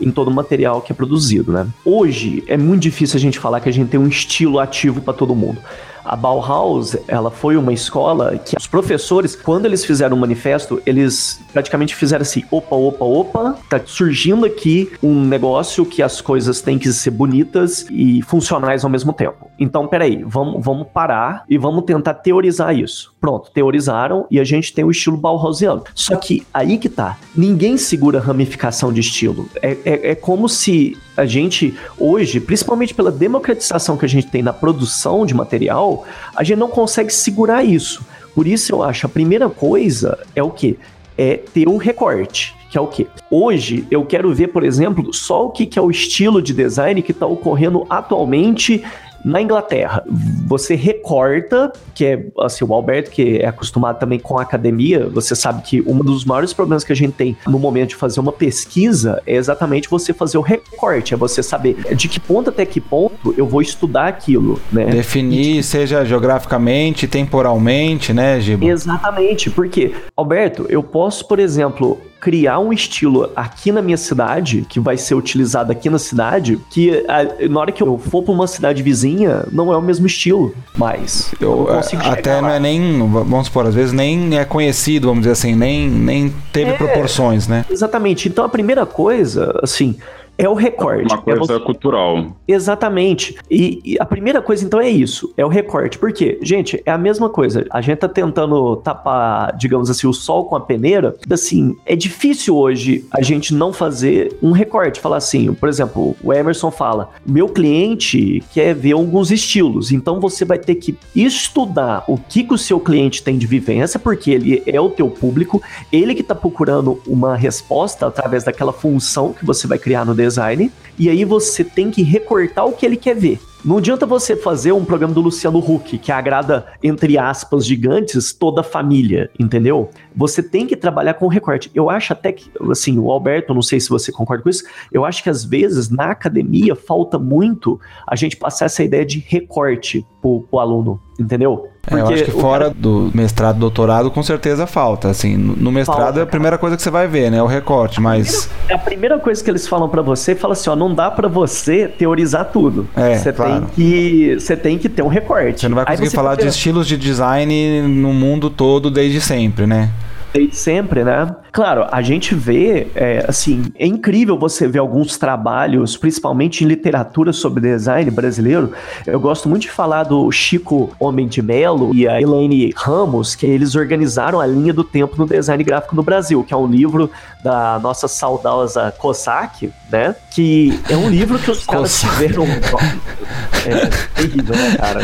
em 0.00 0.10
todo 0.10 0.28
o 0.28 0.34
material 0.34 0.80
que 0.80 0.92
é 0.92 0.94
produzido, 0.94 1.52
né? 1.52 1.66
Hoje 1.84 2.44
é 2.46 2.56
muito 2.56 2.82
difícil 2.82 3.16
a 3.16 3.20
gente 3.20 3.38
falar 3.38 3.60
que 3.60 3.68
a 3.68 3.72
gente 3.72 3.88
tem 3.88 3.98
um 3.98 4.08
estilo 4.08 4.58
ativo 4.58 5.00
para 5.00 5.14
todo 5.14 5.34
mundo. 5.34 5.60
A 6.06 6.14
Bauhaus, 6.14 6.96
ela 7.08 7.30
foi 7.30 7.56
uma 7.56 7.72
escola 7.72 8.38
que 8.38 8.56
os 8.56 8.66
professores, 8.66 9.34
quando 9.34 9.66
eles 9.66 9.84
fizeram 9.84 10.16
o 10.16 10.20
manifesto, 10.20 10.80
eles 10.86 11.40
praticamente 11.52 11.94
fizeram 11.94 12.22
assim: 12.22 12.44
opa, 12.50 12.76
opa, 12.76 13.04
opa, 13.04 13.58
tá 13.68 13.80
surgindo 13.84 14.46
aqui 14.46 14.92
um 15.02 15.24
negócio 15.24 15.84
que 15.84 16.02
as 16.02 16.20
coisas 16.20 16.60
têm 16.60 16.78
que 16.78 16.92
ser 16.92 17.10
bonitas 17.10 17.86
e 17.90 18.22
funcionais 18.22 18.84
ao 18.84 18.90
mesmo 18.90 19.12
tempo. 19.12 19.50
Então, 19.58 19.88
peraí, 19.88 20.22
vamos, 20.24 20.64
vamos 20.64 20.86
parar 20.92 21.44
e 21.48 21.58
vamos 21.58 21.84
tentar 21.84 22.14
teorizar 22.14 22.76
isso. 22.76 23.12
Pronto, 23.20 23.50
teorizaram 23.50 24.26
e 24.30 24.38
a 24.38 24.44
gente 24.44 24.72
tem 24.72 24.84
o 24.84 24.90
estilo 24.90 25.16
Bauhausiano. 25.16 25.82
Só 25.94 26.16
que 26.16 26.46
aí 26.54 26.78
que 26.78 26.88
tá, 26.88 27.18
ninguém 27.34 27.76
segura 27.76 28.20
ramificação 28.20 28.92
de 28.92 29.00
estilo. 29.00 29.48
É, 29.60 29.76
é, 29.84 30.10
é 30.10 30.14
como 30.14 30.48
se 30.48 30.96
a 31.16 31.24
gente 31.24 31.74
hoje, 31.98 32.38
principalmente 32.38 32.94
pela 32.94 33.10
democratização 33.10 33.96
que 33.96 34.04
a 34.04 34.08
gente 34.08 34.26
tem 34.26 34.42
na 34.42 34.52
produção 34.52 35.24
de 35.24 35.34
material, 35.34 35.95
a 36.34 36.42
gente 36.42 36.58
não 36.58 36.68
consegue 36.68 37.12
segurar 37.12 37.64
isso. 37.64 38.04
Por 38.34 38.46
isso 38.46 38.72
eu 38.72 38.82
acho 38.82 39.06
a 39.06 39.08
primeira 39.08 39.48
coisa 39.48 40.18
é 40.34 40.42
o 40.42 40.50
que? 40.50 40.78
É 41.16 41.36
ter 41.36 41.68
um 41.68 41.76
recorte 41.76 42.54
que 42.68 42.78
é 42.78 42.80
o 42.80 42.86
que? 42.86 43.06
Hoje 43.30 43.86
eu 43.90 44.04
quero 44.04 44.34
ver, 44.34 44.48
por 44.48 44.62
exemplo, 44.62 45.12
só 45.14 45.46
o 45.46 45.50
que, 45.50 45.64
que 45.64 45.78
é 45.78 45.82
o 45.82 45.90
estilo 45.90 46.42
de 46.42 46.52
design 46.52 47.00
que 47.00 47.12
está 47.12 47.26
ocorrendo 47.26 47.86
atualmente 47.88 48.84
na 49.26 49.42
Inglaterra, 49.42 50.04
você 50.46 50.76
recorta, 50.76 51.72
que 51.92 52.04
é 52.04 52.26
assim, 52.38 52.64
o 52.64 52.72
Alberto, 52.72 53.10
que 53.10 53.38
é 53.38 53.48
acostumado 53.48 53.98
também 53.98 54.20
com 54.20 54.38
a 54.38 54.42
academia, 54.42 55.08
você 55.08 55.34
sabe 55.34 55.62
que 55.62 55.82
um 55.82 55.98
dos 55.98 56.24
maiores 56.24 56.52
problemas 56.52 56.84
que 56.84 56.92
a 56.92 56.96
gente 56.96 57.14
tem 57.14 57.36
no 57.44 57.58
momento 57.58 57.88
de 57.88 57.96
fazer 57.96 58.20
uma 58.20 58.30
pesquisa 58.30 59.20
é 59.26 59.34
exatamente 59.34 59.90
você 59.90 60.12
fazer 60.12 60.38
o 60.38 60.42
recorte, 60.42 61.12
é 61.12 61.16
você 61.16 61.42
saber 61.42 61.74
de 61.96 62.08
que 62.08 62.20
ponto 62.20 62.50
até 62.50 62.64
que 62.64 62.80
ponto 62.80 63.34
eu 63.36 63.48
vou 63.48 63.60
estudar 63.60 64.06
aquilo, 64.06 64.60
né? 64.72 64.84
Definir, 64.84 65.64
seja 65.64 66.04
geograficamente, 66.04 67.08
temporalmente, 67.08 68.12
né, 68.12 68.38
Giba? 68.38 68.64
Exatamente, 68.64 69.50
porque, 69.50 69.92
Alberto, 70.16 70.66
eu 70.68 70.84
posso, 70.84 71.26
por 71.26 71.40
exemplo, 71.40 72.00
criar 72.20 72.58
um 72.58 72.72
estilo 72.72 73.30
aqui 73.36 73.70
na 73.70 73.82
minha 73.82 73.96
cidade, 73.96 74.66
que 74.68 74.80
vai 74.80 74.96
ser 74.96 75.14
utilizado 75.14 75.70
aqui 75.70 75.88
na 75.90 75.98
cidade, 75.98 76.58
que 76.70 77.04
a, 77.08 77.48
na 77.48 77.60
hora 77.60 77.72
que 77.72 77.82
eu 77.82 77.98
for 77.98 78.22
para 78.22 78.32
uma 78.32 78.46
cidade 78.46 78.82
vizinha, 78.82 79.44
não 79.52 79.72
é 79.72 79.76
o 79.76 79.82
mesmo 79.82 80.06
estilo, 80.06 80.54
mas 80.76 81.34
eu, 81.40 81.68
eu 81.68 81.98
não 81.98 82.12
Até 82.12 82.40
não 82.40 82.48
é 82.48 82.58
nem, 82.58 82.98
vamos 83.08 83.46
supor, 83.46 83.66
às 83.66 83.74
vezes 83.74 83.92
nem 83.92 84.38
é 84.38 84.44
conhecido, 84.44 85.08
vamos 85.08 85.22
dizer 85.22 85.32
assim, 85.32 85.54
nem, 85.54 85.88
nem 85.88 86.32
teve 86.52 86.70
é, 86.70 86.74
proporções, 86.74 87.46
né? 87.46 87.64
Exatamente. 87.70 88.28
Então 88.28 88.44
a 88.44 88.48
primeira 88.48 88.86
coisa, 88.86 89.58
assim, 89.62 89.96
É 90.38 90.48
o 90.48 90.54
recorte. 90.54 91.12
Uma 91.12 91.22
coisa 91.22 91.40
é 91.40 91.58
você... 91.58 91.64
cultural. 91.64 92.36
Exatamente. 92.46 93.36
E, 93.50 93.80
e, 93.84 93.96
a 93.98 94.04
primeira 94.04 94.42
coisa, 94.42 94.64
então, 94.64 94.80
é 94.80 94.88
isso. 94.88 95.32
É 95.36 95.44
o 95.44 95.48
recorte. 95.48 95.98
Por 95.98 96.12
quê? 96.12 96.38
Gente, 96.42 96.82
é 96.84 96.90
a 96.90 96.98
mesma 96.98 97.28
coisa. 97.28 97.66
A 97.70 97.80
gente 97.80 97.98
tá 97.98 98.08
tentando 98.08 98.76
tapar, 98.76 99.56
digamos 99.56 99.88
assim, 99.88 100.06
o 100.06 100.12
sol 100.12 100.44
com 100.44 100.56
a 100.56 100.60
peneira. 100.60 101.16
Assim, 101.30 101.76
é 101.86 101.96
difícil 101.96 102.56
hoje 102.56 103.04
a 103.10 103.22
gente 103.22 103.54
não 103.54 103.72
fazer 103.72 104.36
um 104.42 104.52
recorte. 104.52 105.00
Falar 105.00 105.16
assim, 105.16 105.52
por 105.54 105.68
exemplo, 105.68 106.14
o 106.22 106.32
Emerson 106.32 106.70
fala: 106.70 107.10
meu 107.24 107.48
cliente 107.48 108.42
quer 108.52 108.74
ver 108.74 108.92
alguns 108.92 109.30
estilos. 109.30 109.90
Então 109.90 110.20
você 110.20 110.44
vai 110.44 110.58
ter 110.58 110.74
que 110.74 110.96
estudar 111.14 112.04
o 112.06 112.18
que, 112.18 112.44
que 112.44 112.54
o 112.54 112.58
seu 112.58 112.78
cliente 112.78 113.22
tem 113.22 113.38
de 113.38 113.46
vivência, 113.46 113.98
porque 113.98 114.30
ele 114.30 114.62
é 114.66 114.80
o 114.80 114.90
teu 114.90 115.08
público, 115.08 115.62
ele 115.90 116.14
que 116.14 116.22
tá 116.22 116.34
procurando 116.34 117.00
uma 117.06 117.36
resposta 117.36 118.06
através 118.06 118.44
daquela 118.44 118.72
função 118.72 119.32
que 119.32 119.44
você 119.44 119.66
vai 119.66 119.78
criar 119.78 120.04
no 120.04 120.14
design, 120.26 120.70
e 120.98 121.08
aí 121.08 121.24
você 121.24 121.62
tem 121.62 121.90
que 121.90 122.02
recortar 122.02 122.66
o 122.66 122.72
que 122.72 122.84
ele 122.84 122.96
quer 122.96 123.14
ver. 123.14 123.38
Não 123.64 123.78
adianta 123.78 124.06
você 124.06 124.36
fazer 124.36 124.70
um 124.70 124.84
programa 124.84 125.12
do 125.12 125.20
Luciano 125.20 125.58
Huck 125.58 125.98
que 125.98 126.12
agrada, 126.12 126.66
entre 126.80 127.18
aspas, 127.18 127.66
gigantes, 127.66 128.32
toda 128.32 128.60
a 128.60 128.64
família, 128.64 129.28
entendeu? 129.40 129.90
Você 130.14 130.40
tem 130.40 130.68
que 130.68 130.76
trabalhar 130.76 131.14
com 131.14 131.26
recorte. 131.26 131.68
Eu 131.74 131.90
acho 131.90 132.12
até 132.12 132.30
que, 132.30 132.48
assim, 132.70 132.96
o 132.96 133.10
Alberto, 133.10 133.52
não 133.52 133.62
sei 133.62 133.80
se 133.80 133.88
você 133.88 134.12
concorda 134.12 134.44
com 134.44 134.50
isso, 134.50 134.62
eu 134.92 135.04
acho 135.04 135.20
que 135.20 135.28
às 135.28 135.44
vezes 135.44 135.90
na 135.90 136.12
academia 136.12 136.76
falta 136.76 137.18
muito 137.18 137.80
a 138.06 138.14
gente 138.14 138.36
passar 138.36 138.66
essa 138.66 138.84
ideia 138.84 139.04
de 139.04 139.18
recorte 139.18 140.06
pro, 140.26 140.40
pro 140.50 140.58
aluno, 140.58 141.00
entendeu? 141.18 141.68
É, 141.88 142.00
eu 142.00 142.08
acho 142.08 142.24
que 142.24 142.30
fora 142.32 142.64
cara... 142.64 142.74
do 142.76 143.12
mestrado, 143.14 143.58
doutorado, 143.60 144.10
com 144.10 144.22
certeza 144.22 144.66
falta. 144.66 145.08
Assim, 145.08 145.36
no 145.36 145.70
mestrado 145.70 146.00
falta, 146.00 146.20
é 146.20 146.22
a 146.24 146.26
primeira 146.26 146.58
coisa 146.58 146.76
que 146.76 146.82
você 146.82 146.90
vai 146.90 147.06
ver, 147.06 147.30
né? 147.30 147.40
O 147.40 147.46
recorte, 147.46 148.00
mas... 148.00 148.46
A 148.46 148.48
primeira, 148.48 148.74
a 148.74 148.78
primeira 148.78 149.18
coisa 149.20 149.44
que 149.44 149.48
eles 149.48 149.68
falam 149.68 149.88
para 149.88 150.02
você, 150.02 150.34
fala 150.34 150.54
assim, 150.54 150.68
ó, 150.68 150.74
não 150.74 150.92
dá 150.92 151.10
para 151.10 151.28
você 151.28 151.86
teorizar 151.86 152.46
tudo. 152.46 152.88
É, 152.96 153.16
você 153.16 153.32
claro. 153.32 153.66
tem 153.66 153.66
que 153.74 154.34
Você 154.34 154.56
tem 154.56 154.78
que 154.78 154.88
ter 154.88 155.02
um 155.02 155.08
recorte. 155.08 155.60
Você 155.60 155.68
não 155.68 155.76
vai 155.76 155.86
conseguir 155.86 156.10
falar 156.10 156.34
de 156.34 156.48
estilos 156.48 156.88
de 156.88 156.96
design 156.96 157.82
no 157.82 158.12
mundo 158.12 158.50
todo 158.50 158.90
desde 158.90 159.20
sempre, 159.20 159.66
né? 159.66 159.90
Desde 160.36 160.56
sempre, 160.56 161.02
né? 161.02 161.34
Claro, 161.50 161.86
a 161.90 162.02
gente 162.02 162.34
vê, 162.34 162.88
é, 162.94 163.24
assim, 163.26 163.72
é 163.78 163.86
incrível 163.86 164.38
você 164.38 164.68
ver 164.68 164.78
alguns 164.78 165.16
trabalhos, 165.16 165.96
principalmente 165.96 166.62
em 166.62 166.66
literatura 166.66 167.32
sobre 167.32 167.62
design 167.62 168.10
brasileiro. 168.10 168.72
Eu 169.06 169.18
gosto 169.18 169.48
muito 169.48 169.62
de 169.62 169.70
falar 169.70 170.02
do 170.02 170.30
Chico 170.30 170.94
Homem 171.00 171.26
de 171.26 171.40
Melo 171.40 171.94
e 171.94 172.06
a 172.06 172.20
Elaine 172.20 172.74
Ramos, 172.76 173.34
que 173.34 173.46
eles 173.46 173.74
organizaram 173.74 174.38
a 174.38 174.46
linha 174.46 174.74
do 174.74 174.84
tempo 174.84 175.16
no 175.16 175.26
design 175.26 175.64
gráfico 175.64 175.96
no 175.96 176.02
Brasil, 176.02 176.44
que 176.44 176.52
é 176.52 176.56
um 176.56 176.66
livro 176.66 177.10
da 177.42 177.78
nossa 177.78 178.06
saudosa 178.06 178.92
Cossack, 178.98 179.72
né? 179.90 180.14
Que 180.30 180.78
é 180.90 180.96
um 180.96 181.08
livro 181.08 181.38
que 181.38 181.50
os 181.50 181.64
caras 181.64 181.98
tiveram. 181.98 182.44
é 182.44 183.86
terrível, 184.14 184.54
né, 184.54 184.76
cara? 184.76 185.00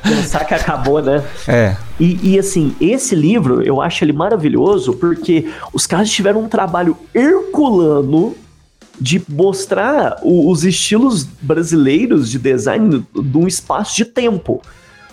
Cossack 0.02 0.54
acabou, 0.54 1.02
né? 1.02 1.22
É. 1.46 1.89
E, 2.00 2.32
e, 2.32 2.38
assim, 2.38 2.74
esse 2.80 3.14
livro 3.14 3.62
eu 3.62 3.78
acho 3.82 4.02
ele 4.02 4.12
maravilhoso 4.14 4.94
porque 4.94 5.50
os 5.70 5.86
caras 5.86 6.10
tiveram 6.10 6.42
um 6.42 6.48
trabalho 6.48 6.96
herculano 7.14 8.34
de 8.98 9.22
mostrar 9.28 10.18
o, 10.22 10.50
os 10.50 10.64
estilos 10.64 11.24
brasileiros 11.24 12.30
de 12.30 12.38
design 12.38 13.04
de 13.14 13.38
um 13.38 13.46
espaço 13.46 13.94
de 13.94 14.06
tempo. 14.06 14.62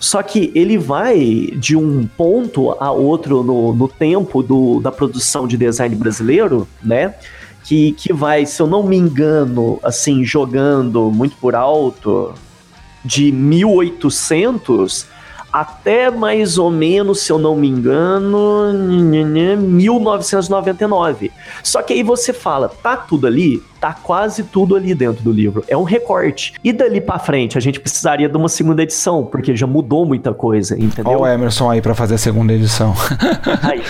Só 0.00 0.22
que 0.22 0.50
ele 0.54 0.78
vai 0.78 1.50
de 1.56 1.76
um 1.76 2.06
ponto 2.06 2.70
a 2.80 2.90
outro 2.90 3.42
no, 3.42 3.74
no 3.74 3.86
tempo 3.86 4.42
do, 4.42 4.80
da 4.80 4.90
produção 4.90 5.46
de 5.46 5.58
design 5.58 5.94
brasileiro, 5.94 6.66
né? 6.82 7.14
Que, 7.64 7.92
que 7.92 8.14
vai, 8.14 8.46
se 8.46 8.62
eu 8.62 8.66
não 8.66 8.82
me 8.82 8.96
engano, 8.96 9.78
assim, 9.82 10.24
jogando 10.24 11.10
muito 11.10 11.36
por 11.36 11.54
alto, 11.54 12.32
de 13.04 13.30
1800 13.30 15.17
até 15.52 16.10
mais 16.10 16.56
ou 16.58 16.70
menos, 16.70 17.20
se 17.20 17.32
eu 17.32 17.38
não 17.38 17.56
me 17.56 17.68
engano, 17.68 18.72
1999. 18.72 21.30
Só 21.62 21.82
que 21.82 21.94
aí 21.94 22.02
você 22.02 22.32
fala, 22.32 22.68
tá 22.68 22.96
tudo 22.96 23.26
ali? 23.26 23.62
Tá 23.80 23.92
quase 23.92 24.42
tudo 24.42 24.74
ali 24.74 24.92
dentro 24.94 25.22
do 25.22 25.30
livro. 25.30 25.64
É 25.68 25.76
um 25.76 25.84
recorte. 25.84 26.54
E 26.64 26.72
dali 26.72 27.00
para 27.00 27.18
frente, 27.18 27.56
a 27.56 27.60
gente 27.60 27.78
precisaria 27.78 28.28
de 28.28 28.36
uma 28.36 28.48
segunda 28.48 28.82
edição, 28.82 29.24
porque 29.24 29.56
já 29.56 29.66
mudou 29.66 30.04
muita 30.04 30.34
coisa, 30.34 30.74
entendeu? 30.74 31.12
Olha 31.12 31.20
o 31.20 31.26
Emerson 31.26 31.70
aí 31.70 31.80
para 31.80 31.94
fazer 31.94 32.16
a 32.16 32.18
segunda 32.18 32.52
edição. 32.52 32.94
Aí. 33.62 33.82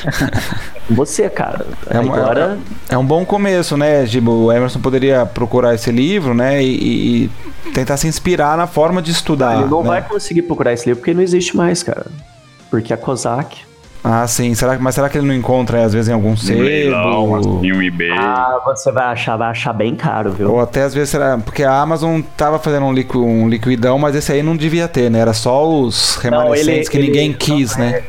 Você, 0.90 1.29
cara. 1.29 1.66
É, 1.88 1.99
Agora... 1.99 2.59
é, 2.88 2.94
é 2.94 2.99
um 2.99 3.05
bom 3.05 3.25
começo, 3.25 3.77
né, 3.77 4.07
Gibo? 4.07 4.31
O 4.31 4.53
Emerson 4.53 4.81
poderia 4.81 5.27
procurar 5.27 5.75
esse 5.75 5.90
livro, 5.90 6.35
né, 6.35 6.62
e, 6.62 7.25
e 7.25 7.31
tentar 7.73 7.97
se 7.97 8.07
inspirar 8.07 8.57
na 8.57 8.67
forma 8.67 9.01
de 9.01 9.11
estudar. 9.11 9.59
Ele 9.59 9.71
não 9.71 9.83
né? 9.83 9.89
vai 9.89 10.03
conseguir 10.03 10.43
procurar 10.43 10.73
esse 10.73 10.87
livro 10.87 11.01
porque 11.01 11.15
não 11.15 11.23
existe 11.23 11.57
mais, 11.57 11.83
cara. 11.83 12.07
Porque 12.71 12.93
a 12.93 12.97
COSAC 12.97 13.69
ah, 14.03 14.27
sim. 14.27 14.55
Será, 14.55 14.79
mas 14.79 14.95
será 14.95 15.09
que 15.09 15.19
ele 15.19 15.27
não 15.27 15.35
encontra, 15.35 15.85
às 15.85 15.93
vezes, 15.93 16.09
em 16.09 16.13
algum 16.13 16.37
sebo? 16.37 16.63
Leilão, 16.63 17.35
assim, 17.35 17.73
um 17.73 17.83
eBay. 17.83 18.11
Ah, 18.13 18.61
você 18.65 18.93
vai 18.93 19.05
achar, 19.05 19.37
vai 19.37 19.51
achar 19.51 19.73
bem 19.73 19.95
caro, 19.95 20.33
viu? 20.33 20.53
Ou 20.53 20.61
até, 20.61 20.83
às 20.85 20.95
vezes, 20.95 21.11
será... 21.11 21.37
Porque 21.39 21.63
a 21.63 21.81
Amazon 21.81 22.21
tava 22.37 22.59
fazendo 22.59 22.87
um, 22.87 22.93
liqui, 22.93 23.19
um 23.19 23.49
liquidão, 23.49 23.99
mas 23.99 24.15
esse 24.15 24.33
aí 24.33 24.43
não 24.43 24.57
devia 24.57 24.87
ter, 24.89 25.11
né? 25.11 25.19
Era 25.19 25.33
só 25.33 25.69
os 25.69 26.17
remanescentes 26.17 26.67
não, 26.67 26.75
ele, 26.75 26.89
que 26.89 26.97
ele, 26.97 27.07
ninguém 27.07 27.33
quis, 27.33 27.77
né? 27.77 27.91
É... 27.91 28.05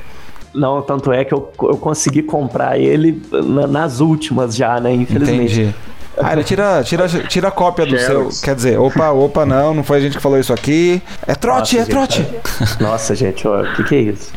Não, 0.53 0.81
tanto 0.81 1.11
é 1.11 1.23
que 1.23 1.33
eu, 1.33 1.51
eu 1.63 1.77
consegui 1.77 2.23
comprar 2.23 2.79
ele 2.79 3.21
nas 3.69 3.99
últimas 3.99 4.55
já, 4.55 4.79
né? 4.79 4.93
Infelizmente. 4.93 5.61
Entendi. 5.61 5.75
Ah, 6.29 6.33
ele 6.33 6.43
tira, 6.43 6.83
tira, 6.83 7.07
tira 7.07 7.47
a 7.47 7.51
cópia 7.51 7.85
do 7.85 7.97
seu. 7.97 8.29
Quer 8.43 8.53
dizer, 8.53 8.77
opa, 8.77 9.09
opa, 9.11 9.45
não, 9.45 9.73
não 9.73 9.83
foi 9.83 9.97
a 9.97 10.01
gente 10.01 10.17
que 10.17 10.21
falou 10.21 10.37
isso 10.37 10.51
aqui. 10.51 11.01
É 11.25 11.33
trote, 11.33 11.77
Nossa, 11.77 11.89
é 11.89 11.93
trote. 11.93 12.27
Nossa, 12.79 13.15
gente, 13.15 13.47
o 13.47 13.75
que, 13.75 13.83
que 13.85 13.95
é 13.95 13.99
isso? 14.01 14.31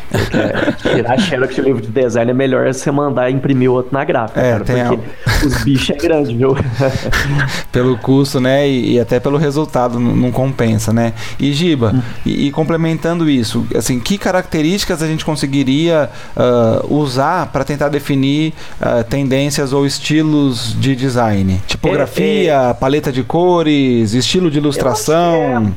tirar 0.81 1.19
xerox 1.19 1.55
de 1.55 1.61
livro 1.61 1.83
de 1.83 1.89
design 1.89 2.31
é 2.31 2.35
melhor 2.35 2.73
você 2.73 2.91
mandar 2.91 3.31
imprimir 3.31 3.71
outro 3.71 3.93
na 3.93 4.05
gráfica, 4.05 4.41
é, 4.41 4.53
cara, 4.53 4.65
tem 4.65 4.85
porque 4.85 5.09
a... 5.27 5.47
os 5.47 5.65
bichos 5.65 5.91
é 5.91 5.99
grande, 5.99 6.37
viu? 6.37 6.57
pelo 7.73 7.97
custo, 7.99 8.41
né? 8.41 8.69
E, 8.69 8.95
e, 8.95 9.01
até 9.01 9.19
pelo 9.19 9.37
resultado 9.37 9.99
não 9.99 10.31
compensa, 10.31 10.93
né? 10.93 11.13
E 11.39 11.53
Giba, 11.53 11.93
hum. 11.95 12.03
e, 12.25 12.47
e, 12.47 12.51
complementando 12.51 13.29
isso, 13.29 13.67
assim, 13.75 13.99
que 13.99 14.19
características 14.19 15.03
a 15.03 15.07
gente 15.07 15.25
conseguiria 15.25 16.11
uh, 16.37 16.95
usar 16.95 17.47
para 17.47 17.65
tentar 17.65 17.89
definir 17.89 18.53
uh, 18.81 19.03
tendências 19.05 19.73
ou 19.73 19.87
estilos 19.87 20.77
de 20.79 20.95
design? 20.95 21.61
Tipografia, 21.73 22.53
é, 22.53 22.69
é... 22.69 22.75
paleta 22.75 23.11
de 23.11 23.23
cores, 23.23 24.13
estilo 24.13 24.51
de 24.51 24.59
ilustração 24.59 25.73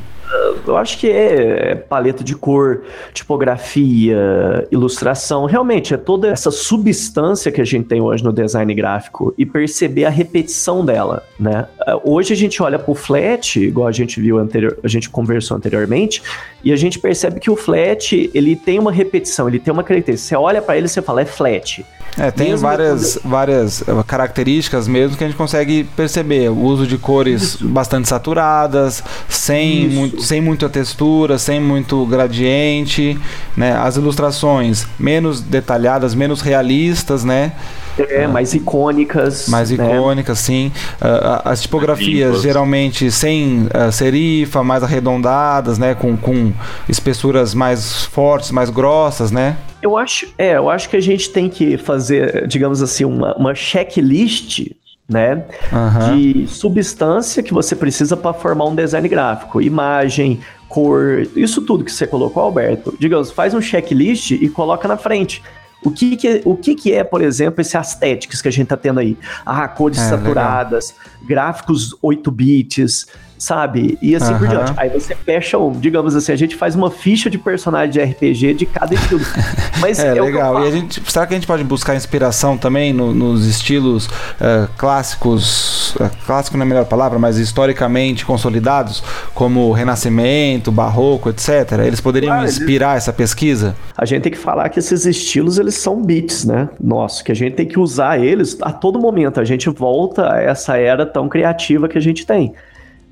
eu 0.66 0.76
acho 0.76 0.98
que 0.98 1.08
é 1.08 1.74
paleta 1.74 2.24
de 2.24 2.34
cor, 2.34 2.82
tipografia, 3.12 4.66
ilustração. 4.70 5.44
Realmente, 5.44 5.94
é 5.94 5.96
toda 5.96 6.28
essa 6.28 6.50
substância 6.50 7.52
que 7.52 7.60
a 7.60 7.64
gente 7.64 7.86
tem 7.86 8.00
hoje 8.00 8.24
no 8.24 8.32
design 8.32 8.72
gráfico 8.74 9.34
e 9.38 9.46
perceber 9.46 10.04
a 10.04 10.10
repetição 10.10 10.84
dela, 10.84 11.22
né? 11.38 11.66
Hoje 12.04 12.32
a 12.32 12.36
gente 12.36 12.62
olha 12.62 12.78
para 12.78 12.90
o 12.90 12.94
flat, 12.94 13.60
igual 13.60 13.86
a 13.86 13.92
gente 13.92 14.20
viu 14.20 14.38
anterior, 14.38 14.78
a 14.82 14.88
gente 14.88 15.08
conversou 15.08 15.56
anteriormente, 15.56 16.22
e 16.64 16.72
a 16.72 16.76
gente 16.76 16.98
percebe 16.98 17.38
que 17.38 17.50
o 17.50 17.56
flat, 17.56 18.30
ele 18.34 18.56
tem 18.56 18.78
uma 18.78 18.92
repetição, 18.92 19.48
ele 19.48 19.58
tem 19.58 19.72
uma 19.72 19.84
característica. 19.84 20.28
Você 20.28 20.36
olha 20.36 20.60
para 20.60 20.76
ele 20.76 20.86
e 20.86 20.88
você 20.88 21.00
fala, 21.00 21.22
é 21.22 21.24
flat. 21.24 21.84
É, 22.18 22.30
tem 22.30 22.50
mesmo 22.50 22.66
várias, 22.66 23.18
quando... 23.18 23.30
várias 23.30 23.82
eh, 23.82 24.04
características 24.06 24.88
mesmo 24.88 25.16
que 25.16 25.24
a 25.24 25.26
gente 25.26 25.36
consegue 25.36 25.84
perceber. 25.96 26.48
O 26.48 26.60
uso 26.60 26.86
de 26.86 26.96
cores 26.96 27.42
Isso. 27.42 27.68
bastante 27.68 28.08
saturadas, 28.08 29.04
sem, 29.28 29.88
muito, 29.88 30.22
sem 30.22 30.40
muita 30.40 30.68
textura, 30.68 31.38
sem 31.38 31.60
muito 31.60 32.06
gradiente, 32.06 33.18
né? 33.56 33.76
As 33.76 33.96
ilustrações 33.96 34.86
menos 34.98 35.40
detalhadas, 35.40 36.14
menos 36.14 36.40
realistas, 36.40 37.22
né? 37.22 37.52
É, 37.98 38.24
ah. 38.24 38.28
mais 38.28 38.54
icônicas. 38.54 39.48
Mais 39.48 39.70
né? 39.70 39.84
icônicas, 39.84 40.38
sim. 40.38 40.72
Uh, 41.00 41.42
as 41.44 41.62
tipografias 41.62 42.42
geralmente 42.42 43.10
sem 43.10 43.66
uh, 43.66 43.90
serifa, 43.90 44.62
mais 44.62 44.82
arredondadas, 44.82 45.78
né? 45.78 45.94
Com, 45.94 46.16
com 46.16 46.52
espessuras 46.88 47.54
mais 47.54 48.04
fortes, 48.04 48.50
mais 48.50 48.70
grossas, 48.70 49.30
né? 49.30 49.56
Eu 49.82 49.96
acho, 49.96 50.26
é, 50.36 50.56
eu 50.56 50.68
acho 50.68 50.88
que 50.88 50.96
a 50.96 51.00
gente 51.00 51.30
tem 51.30 51.48
que 51.48 51.76
fazer, 51.76 52.46
digamos 52.46 52.82
assim, 52.82 53.04
uma, 53.04 53.34
uma 53.36 53.54
checklist 53.54 54.70
né? 55.08 55.44
Uhum. 55.72 56.16
De 56.16 56.48
substância 56.48 57.42
que 57.42 57.54
você 57.54 57.76
precisa 57.76 58.16
para 58.16 58.32
formar 58.32 58.64
um 58.64 58.74
design 58.74 59.08
gráfico, 59.08 59.62
imagem, 59.62 60.40
cor, 60.68 61.26
isso 61.36 61.62
tudo 61.62 61.84
que 61.84 61.92
você 61.92 62.06
colocou, 62.06 62.42
Alberto. 62.42 62.94
Digamos, 62.98 63.30
faz 63.30 63.54
um 63.54 63.60
checklist 63.60 64.32
e 64.32 64.48
coloca 64.48 64.88
na 64.88 64.96
frente. 64.96 65.42
O 65.82 65.90
que 65.90 66.16
que, 66.16 66.42
o 66.44 66.56
que 66.56 66.74
que 66.74 66.92
é, 66.92 67.04
por 67.04 67.22
exemplo, 67.22 67.60
esse 67.60 67.76
aesthetics 67.76 68.42
que 68.42 68.48
a 68.48 68.50
gente 68.50 68.68
tá 68.68 68.76
tendo 68.76 68.98
aí? 68.98 69.16
Ah, 69.44 69.68
cores 69.68 69.98
é, 69.98 70.08
saturadas, 70.08 70.94
legal. 70.98 71.26
gráficos 71.26 71.94
8 72.02 72.30
bits, 72.30 73.06
sabe? 73.38 73.98
E 74.00 74.16
assim 74.16 74.34
por 74.36 74.48
diante. 74.48 74.72
Aí 74.76 74.88
você 74.88 75.14
fecha, 75.14 75.56
digamos 75.78 76.16
assim, 76.16 76.32
a 76.32 76.36
gente 76.36 76.56
faz 76.56 76.74
uma 76.74 76.90
ficha 76.90 77.28
de 77.28 77.38
personagem 77.38 77.90
de 77.90 78.00
RPG 78.00 78.54
de 78.54 78.66
cada 78.66 78.94
estilo. 78.94 79.20
Mas 79.78 79.98
é, 79.98 80.16
é 80.16 80.20
legal. 80.20 80.64
E 80.64 80.68
a 80.68 80.70
gente, 80.70 81.02
será 81.10 81.26
que 81.26 81.34
a 81.34 81.36
gente 81.36 81.46
pode 81.46 81.62
buscar 81.62 81.94
inspiração 81.94 82.56
também 82.56 82.92
no, 82.92 83.14
nos 83.14 83.46
estilos 83.46 84.06
uh, 84.06 84.68
clássicos 84.76 85.75
clássicos, 85.92 86.00
é, 86.00 86.26
clássico 86.26 86.56
não 86.56 86.64
é 86.64 86.66
a 86.66 86.68
melhor 86.68 86.84
palavra, 86.86 87.18
mas 87.18 87.38
historicamente 87.38 88.24
consolidados, 88.24 89.02
como 89.34 89.70
Renascimento, 89.72 90.72
Barroco, 90.72 91.28
etc. 91.28 91.80
Eles 91.84 92.00
poderiam 92.00 92.34
ah, 92.34 92.44
inspirar 92.44 92.92
eles... 92.92 93.04
essa 93.04 93.12
pesquisa? 93.12 93.76
A 93.96 94.04
gente 94.04 94.22
tem 94.22 94.32
que 94.32 94.38
falar 94.38 94.68
que 94.68 94.78
esses 94.78 95.06
estilos 95.06 95.58
eles 95.58 95.74
são 95.74 96.02
beats, 96.02 96.44
né? 96.44 96.68
Nosso, 96.80 97.22
que 97.22 97.32
a 97.32 97.36
gente 97.36 97.54
tem 97.54 97.66
que 97.66 97.78
usar 97.78 98.18
eles 98.18 98.56
a 98.62 98.72
todo 98.72 98.98
momento. 98.98 99.40
A 99.40 99.44
gente 99.44 99.68
volta 99.68 100.32
a 100.32 100.40
essa 100.40 100.76
era 100.76 101.06
tão 101.06 101.28
criativa 101.28 101.88
que 101.88 101.98
a 101.98 102.02
gente 102.02 102.26
tem. 102.26 102.54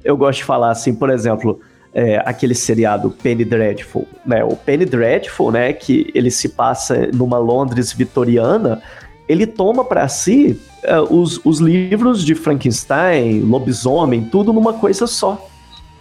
Eu 0.05 0.17
gosto 0.17 0.39
de 0.39 0.45
falar 0.45 0.71
assim, 0.71 0.95
por 0.95 1.11
exemplo, 1.11 1.61
é, 1.95 2.21
aquele 2.25 2.55
seriado 2.55 3.11
Penny 3.11 3.45
Dreadful, 3.45 4.07
né? 4.27 4.45
O 4.45 4.57
Penny 4.57 4.85
Dreadful, 4.85 5.53
né? 5.53 5.73
Que 5.73 6.11
ele 6.15 6.31
se 6.31 6.51
passa 6.51 7.09
numa 7.13 7.39
Londres 7.39 7.93
vitoriana, 7.93 8.83
ele 9.29 9.47
toma 9.47 9.85
para 9.85 10.07
si 10.09 10.61
é, 10.83 11.01
os, 11.01 11.41
os 11.45 11.59
livros 11.61 12.25
de 12.25 12.35
Frankenstein, 12.35 13.41
lobisomem, 13.41 14.25
tudo 14.25 14.53
numa 14.53 14.75
coisa 14.75 15.07
só. 15.07 15.49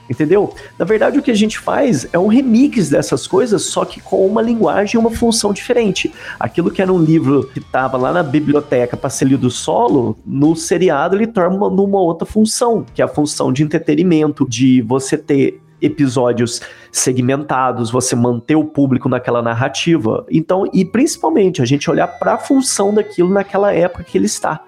Entendeu? 0.09 0.53
Na 0.77 0.83
verdade, 0.83 1.17
o 1.17 1.21
que 1.21 1.31
a 1.31 1.35
gente 1.35 1.57
faz 1.57 2.07
é 2.11 2.19
um 2.19 2.27
remix 2.27 2.89
dessas 2.89 3.25
coisas, 3.25 3.63
só 3.63 3.85
que 3.85 4.01
com 4.01 4.25
uma 4.27 4.41
linguagem 4.41 4.95
e 4.95 4.97
uma 4.97 5.09
função 5.09 5.53
diferente. 5.53 6.13
Aquilo 6.37 6.69
que 6.69 6.81
era 6.81 6.91
um 6.91 6.99
livro 6.99 7.49
que 7.53 7.59
estava 7.59 7.97
lá 7.97 8.11
na 8.11 8.21
biblioteca 8.21 8.97
para 8.97 9.09
ser 9.09 9.25
lido 9.25 9.49
solo, 9.49 10.17
no 10.25 10.55
seriado 10.55 11.15
ele 11.15 11.27
torna 11.27 11.57
numa 11.69 12.01
outra 12.01 12.25
função, 12.25 12.85
que 12.93 13.01
é 13.01 13.05
a 13.05 13.07
função 13.07 13.53
de 13.53 13.63
entretenimento, 13.63 14.45
de 14.47 14.81
você 14.81 15.17
ter 15.17 15.62
episódios 15.83 16.61
segmentados, 16.91 17.91
você 17.91 18.15
manter 18.15 18.55
o 18.55 18.65
público 18.65 19.09
naquela 19.09 19.41
narrativa. 19.41 20.25
Então, 20.31 20.63
e 20.73 20.83
principalmente 20.85 21.61
a 21.61 21.65
gente 21.65 21.89
olhar 21.91 22.07
para 22.07 22.33
a 22.33 22.37
função 22.37 22.93
daquilo 22.93 23.29
naquela 23.29 23.73
época 23.73 24.03
que 24.03 24.17
ele 24.17 24.25
está 24.25 24.63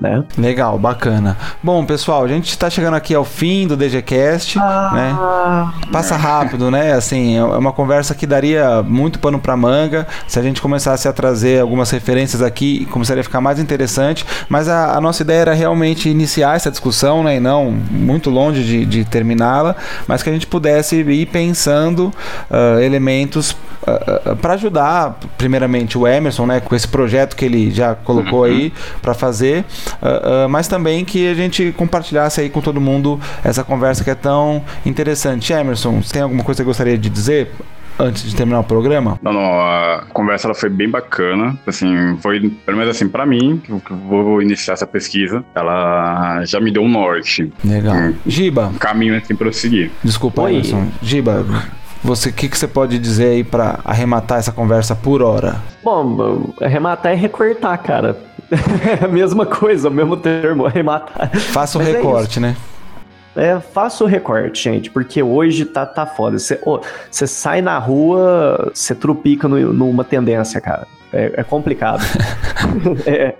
né? 0.00 0.22
Legal, 0.36 0.78
bacana. 0.78 1.36
Bom, 1.62 1.84
pessoal, 1.84 2.24
a 2.24 2.28
gente 2.28 2.48
está 2.50 2.70
chegando 2.70 2.94
aqui 2.94 3.14
ao 3.14 3.24
fim 3.24 3.66
do 3.66 3.76
DGCast, 3.76 4.58
ah, 4.58 4.90
né? 4.94 5.90
Passa 5.90 6.16
rápido, 6.16 6.70
né? 6.70 6.92
Assim, 6.92 7.36
é 7.36 7.44
uma 7.44 7.72
conversa 7.72 8.14
que 8.14 8.26
daria 8.26 8.82
muito 8.82 9.18
pano 9.18 9.38
para 9.38 9.56
manga. 9.56 10.06
Se 10.26 10.38
a 10.38 10.42
gente 10.42 10.62
começasse 10.62 11.08
a 11.08 11.12
trazer 11.12 11.60
algumas 11.60 11.90
referências 11.90 12.42
aqui, 12.42 12.86
começaria 12.86 13.20
a 13.20 13.24
ficar 13.24 13.40
mais 13.40 13.58
interessante. 13.58 14.24
Mas 14.48 14.68
a, 14.68 14.96
a 14.96 15.00
nossa 15.00 15.22
ideia 15.22 15.40
era 15.40 15.54
realmente 15.54 16.08
iniciar 16.08 16.56
essa 16.56 16.70
discussão, 16.70 17.24
né? 17.24 17.36
E 17.36 17.40
não 17.40 17.70
muito 17.70 18.30
longe 18.30 18.62
de, 18.62 18.86
de 18.86 19.04
terminá-la, 19.04 19.74
mas 20.06 20.22
que 20.22 20.30
a 20.30 20.32
gente 20.32 20.46
pudesse 20.46 20.96
ir 20.96 21.26
pensando 21.26 22.12
uh, 22.50 22.80
elementos 22.80 23.50
uh, 23.50 24.32
uh, 24.32 24.36
para 24.36 24.54
ajudar, 24.54 25.18
primeiramente, 25.36 25.98
o 25.98 26.06
Emerson, 26.06 26.46
né? 26.46 26.60
Com 26.60 26.74
esse 26.76 26.86
projeto 26.86 27.34
que 27.34 27.44
ele 27.44 27.70
já 27.70 27.94
colocou 27.96 28.40
uhum. 28.40 28.44
aí 28.44 28.72
para 29.02 29.14
fazer 29.14 29.64
uh, 29.94 30.46
uh, 30.46 30.48
mas 30.48 30.68
também 30.68 31.04
que 31.04 31.28
a 31.28 31.34
gente 31.34 31.72
compartilhasse 31.76 32.40
aí 32.40 32.50
com 32.50 32.60
todo 32.60 32.80
mundo 32.80 33.20
essa 33.44 33.64
conversa 33.64 34.04
que 34.04 34.10
é 34.10 34.14
tão 34.14 34.62
interessante. 34.84 35.52
Emerson, 35.52 36.02
você 36.02 36.14
tem 36.14 36.22
alguma 36.22 36.44
coisa 36.44 36.62
que 36.62 36.64
você 36.64 36.68
gostaria 36.68 36.98
de 36.98 37.08
dizer? 37.08 37.50
antes 37.98 38.22
de 38.22 38.34
terminar 38.34 38.60
o 38.60 38.64
programa? 38.64 39.18
Não, 39.20 39.32
não, 39.32 39.60
a 39.60 40.04
conversa 40.12 40.46
ela 40.46 40.54
foi 40.54 40.70
bem 40.70 40.88
bacana, 40.88 41.58
assim, 41.66 42.16
foi, 42.20 42.48
pelo 42.64 42.78
menos 42.78 42.94
assim, 42.94 43.08
para 43.08 43.26
mim, 43.26 43.60
que 43.64 43.92
vou 43.92 44.40
iniciar 44.40 44.74
essa 44.74 44.86
pesquisa, 44.86 45.44
ela 45.54 46.44
já 46.44 46.60
me 46.60 46.70
deu 46.70 46.82
um 46.82 46.88
norte. 46.88 47.52
Legal. 47.64 47.96
Um, 47.96 48.14
Giba. 48.26 48.66
Um 48.68 48.78
caminho 48.78 49.16
assim 49.16 49.34
pra 49.34 49.48
eu 49.48 49.52
seguir. 49.52 49.90
Desculpa, 50.02 50.42
Oi. 50.42 50.52
Emerson. 50.52 50.86
Giba, 51.02 51.44
você, 52.02 52.28
o 52.28 52.32
que, 52.32 52.48
que 52.48 52.56
você 52.56 52.68
pode 52.68 52.98
dizer 52.98 53.26
aí 53.26 53.44
para 53.44 53.80
arrematar 53.84 54.38
essa 54.38 54.52
conversa 54.52 54.94
por 54.94 55.22
hora? 55.22 55.56
Bom, 55.82 56.52
arrematar 56.60 57.12
é 57.12 57.14
recortar, 57.16 57.82
cara. 57.82 58.27
É 59.00 59.04
a 59.04 59.08
mesma 59.08 59.44
coisa, 59.44 59.88
o 59.88 59.92
mesmo 59.92 60.16
termo, 60.16 60.66
arrematar. 60.66 61.30
Faça 61.38 61.78
o 61.78 61.82
Mas 61.82 61.90
é 61.90 61.96
recorte, 61.96 62.38
é 62.38 62.42
né? 62.42 62.56
É, 63.38 63.60
faça 63.60 64.04
o 64.04 64.06
recorte, 64.06 64.64
gente, 64.64 64.90
porque 64.90 65.22
hoje 65.22 65.64
tá, 65.64 65.86
tá 65.86 66.04
foda. 66.04 66.38
Você 66.38 66.58
oh, 66.64 66.80
sai 67.10 67.62
na 67.62 67.78
rua, 67.78 68.70
você 68.74 68.94
trupica 68.94 69.46
no, 69.46 69.72
numa 69.72 70.04
tendência, 70.04 70.60
cara. 70.60 70.86
É, 71.12 71.32
é 71.36 71.42
complicado. 71.42 72.02
é, 73.06 73.34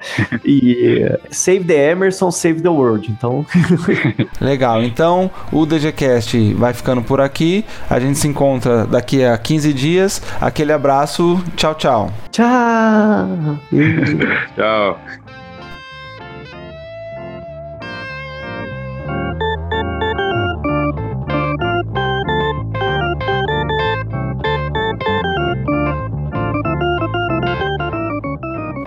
e 0.45 1.05
Save 1.31 1.65
the 1.65 1.91
Emerson, 1.91 2.31
Save 2.31 2.61
the 2.61 2.69
World. 2.69 3.11
Então. 3.11 3.45
Legal. 4.41 4.83
Então, 4.83 5.31
o 5.53 5.67
DGCast 5.67 6.55
vai 6.55 6.73
ficando 6.73 7.03
por 7.03 7.21
aqui. 7.21 7.65
A 7.89 7.99
gente 7.99 8.19
se 8.19 8.29
encontra 8.29 8.87
daqui 8.87 9.25
a 9.25 9.37
15 9.37 9.73
dias. 9.73 10.23
Aquele 10.41 10.73
abraço. 10.73 11.43
Tchau, 11.57 11.75
tchau. 11.75 12.11
Tchau. 12.31 13.59
tchau. 14.57 14.99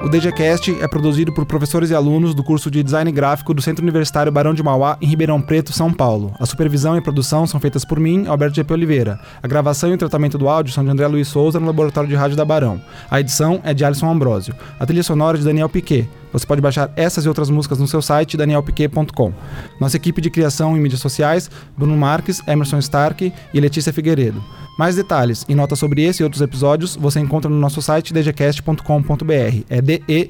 DGCast 0.09 0.81
é 0.81 0.87
produzido 0.87 1.31
por 1.31 1.45
professores 1.45 1.91
e 1.91 1.95
alunos 1.95 2.33
do 2.33 2.43
curso 2.43 2.71
de 2.71 2.81
Design 2.81 3.11
Gráfico 3.11 3.53
do 3.53 3.61
Centro 3.61 3.83
Universitário 3.83 4.31
Barão 4.31 4.53
de 4.53 4.63
Mauá, 4.63 4.97
em 4.99 5.05
Ribeirão 5.05 5.39
Preto, 5.39 5.71
São 5.71 5.93
Paulo. 5.93 6.33
A 6.39 6.45
supervisão 6.45 6.97
e 6.97 7.01
produção 7.01 7.45
são 7.45 7.59
feitas 7.59 7.85
por 7.85 7.99
mim, 7.99 8.25
Alberto 8.25 8.55
GP 8.55 8.73
Oliveira. 8.73 9.19
A 9.43 9.47
gravação 9.47 9.91
e 9.91 9.93
o 9.93 9.97
tratamento 9.97 10.39
do 10.39 10.49
áudio 10.49 10.73
são 10.73 10.83
de 10.83 10.89
André 10.89 11.05
Luiz 11.07 11.27
Souza, 11.27 11.59
no 11.59 11.67
Laboratório 11.67 12.09
de 12.09 12.15
Rádio 12.15 12.35
da 12.35 12.43
Barão. 12.43 12.81
A 13.11 13.19
edição 13.19 13.61
é 13.63 13.73
de 13.73 13.85
Alisson 13.85 14.09
Ambrosio. 14.09 14.55
A 14.79 14.85
trilha 14.85 15.03
sonora 15.03 15.37
é 15.37 15.39
de 15.39 15.45
Daniel 15.45 15.69
Piquet. 15.69 16.09
Você 16.32 16.46
pode 16.46 16.62
baixar 16.62 16.91
essas 16.96 17.26
e 17.26 17.28
outras 17.28 17.50
músicas 17.50 17.80
no 17.80 17.88
seu 17.88 18.02
site 18.02 18.38
danielpiquet.com. 18.38 19.34
Nossa 19.80 19.98
equipe 19.98 20.22
de 20.22 20.30
criação 20.30 20.78
em 20.78 20.80
mídias 20.80 21.02
sociais: 21.02 21.50
Bruno 21.78 21.98
Marques, 21.98 22.41
Emerson 22.48 22.80
Stark 22.80 23.34
e 23.54 23.60
Letícia 23.60 23.91
Figueiredo. 23.94 24.44
Mais 24.78 24.96
detalhes 24.96 25.46
e 25.48 25.54
notas 25.54 25.78
sobre 25.78 26.04
esse 26.04 26.24
e 26.24 26.24
outros 26.24 26.41
episódios 26.41 26.96
você 26.96 27.20
encontra 27.20 27.50
no 27.50 27.58
nosso 27.58 27.82
site 27.82 28.13
dgcast.com.br. 28.13 29.63
É 29.70 29.82
D-E-G-E-C-A-S-T. 29.82 30.22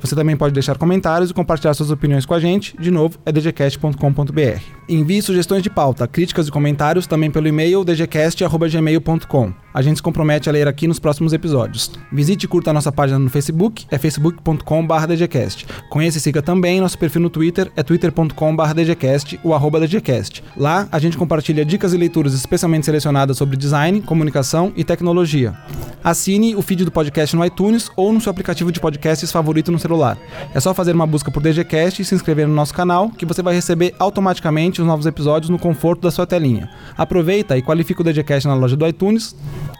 Você 0.00 0.14
também 0.14 0.36
pode 0.36 0.52
deixar 0.52 0.76
comentários 0.78 1.30
e 1.30 1.34
compartilhar 1.34 1.74
suas 1.74 1.90
opiniões 1.90 2.26
com 2.26 2.34
a 2.34 2.40
gente. 2.40 2.76
De 2.78 2.90
novo, 2.90 3.18
é 3.24 3.32
dgcast.com.br. 3.32 4.60
Envie 4.88 5.22
sugestões 5.22 5.62
de 5.62 5.70
pauta, 5.70 6.06
críticas 6.06 6.48
e 6.48 6.50
comentários 6.50 7.06
também 7.06 7.30
pelo 7.30 7.48
e-mail 7.48 7.84
dgcast.gmail.com. 7.84 9.52
A 9.72 9.82
gente 9.82 9.96
se 9.96 10.02
compromete 10.02 10.48
a 10.48 10.52
ler 10.52 10.68
aqui 10.68 10.86
nos 10.86 11.00
próximos 11.00 11.32
episódios. 11.32 11.90
Visite 12.12 12.44
e 12.44 12.48
curta 12.48 12.70
a 12.70 12.72
nossa 12.72 12.92
página 12.92 13.18
no 13.18 13.28
Facebook, 13.28 13.86
é 13.90 13.98
facebook.com.br 13.98 15.06
dgcast. 15.08 15.66
Conheça 15.90 16.18
e 16.18 16.20
siga 16.20 16.40
também 16.40 16.80
nosso 16.80 16.96
perfil 16.96 17.22
no 17.22 17.30
Twitter, 17.30 17.72
é 17.74 17.82
twitter.com.br 17.82 18.74
dgcast, 18.74 19.40
o 19.42 19.52
arroba 19.52 19.80
dgcast. 19.80 20.44
Lá, 20.56 20.86
a 20.92 20.98
gente 20.98 21.16
compartilha 21.16 21.64
dicas 21.64 21.92
e 21.92 21.96
leituras 21.96 22.34
especialmente 22.34 22.86
selecionadas 22.86 23.36
sobre 23.36 23.56
design, 23.56 24.00
comunicação 24.02 24.72
e 24.76 24.84
tecnologia. 24.84 25.54
Assine 26.04 26.54
o 26.54 26.62
feed 26.62 26.84
do 26.84 26.92
podcast 26.92 27.34
no 27.34 27.44
iTunes 27.44 27.90
ou 27.96 28.12
no 28.12 28.20
seu 28.20 28.30
aplicativo 28.30 28.70
de 28.70 28.78
podcasts 28.78 29.32
favorito 29.32 29.72
no 29.72 29.78
celular. 29.78 30.18
É 30.54 30.60
só 30.60 30.74
fazer 30.74 30.94
uma 30.94 31.06
busca 31.06 31.30
por 31.30 31.42
DGCast 31.42 32.02
e 32.02 32.04
se 32.04 32.14
inscrever 32.14 32.46
no 32.46 32.54
nosso 32.54 32.74
canal, 32.74 33.08
que 33.08 33.24
você 33.24 33.42
vai 33.42 33.54
receber 33.54 33.94
automaticamente 33.98 34.73
os 34.80 34.86
novos 34.86 35.06
episódios 35.06 35.50
no 35.50 35.58
conforto 35.58 36.02
da 36.02 36.10
sua 36.10 36.26
telinha. 36.26 36.68
Aproveita 36.96 37.56
e 37.56 37.62
qualifica 37.62 38.00
o 38.00 38.04
DGCast 38.04 38.48
na 38.48 38.54
loja 38.54 38.76
do 38.76 38.86
iTunes, 38.86 39.34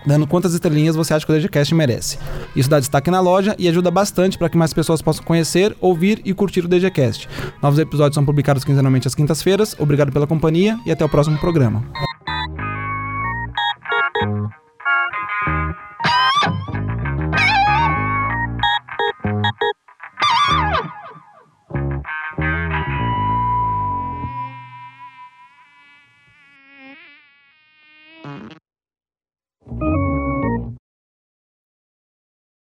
dando 0.07 0.27
quantas 0.27 0.55
estrelinhas 0.55 0.97
você 0.97 1.15
acha 1.15 1.25
que 1.25 1.33
o 1.33 1.35
DGCast 1.35 1.75
merece. 1.75 2.19
Isso 2.55 2.69
dá 2.69 2.79
destaque 2.79 3.11
na 3.11 3.21
loja 3.21 3.55
e 3.59 3.69
ajuda 3.69 3.91
bastante 3.91 4.39
para 4.39 4.49
que 4.49 4.57
mais 4.57 4.73
pessoas 4.73 5.03
possam 5.03 5.25
conhecer, 5.25 5.77
ouvir 5.81 6.21
e 6.25 6.33
curtir 6.35 6.65
o 6.65 6.69
DGCast. 6.69 7.29
Novos 7.63 7.79
episódios 7.79 8.15
são 8.15 8.25
publicados 8.25 8.65
quinzenalmente 8.65 9.09
às 9.09 9.15
quintas-feiras. 9.15 9.77
Obrigado 9.79 10.13
pela 10.13 10.27
companhia 10.27 10.79
e 10.87 10.91
até 10.91 11.05
o 11.05 11.09
próximo 11.09 11.39
programa. 11.39 11.85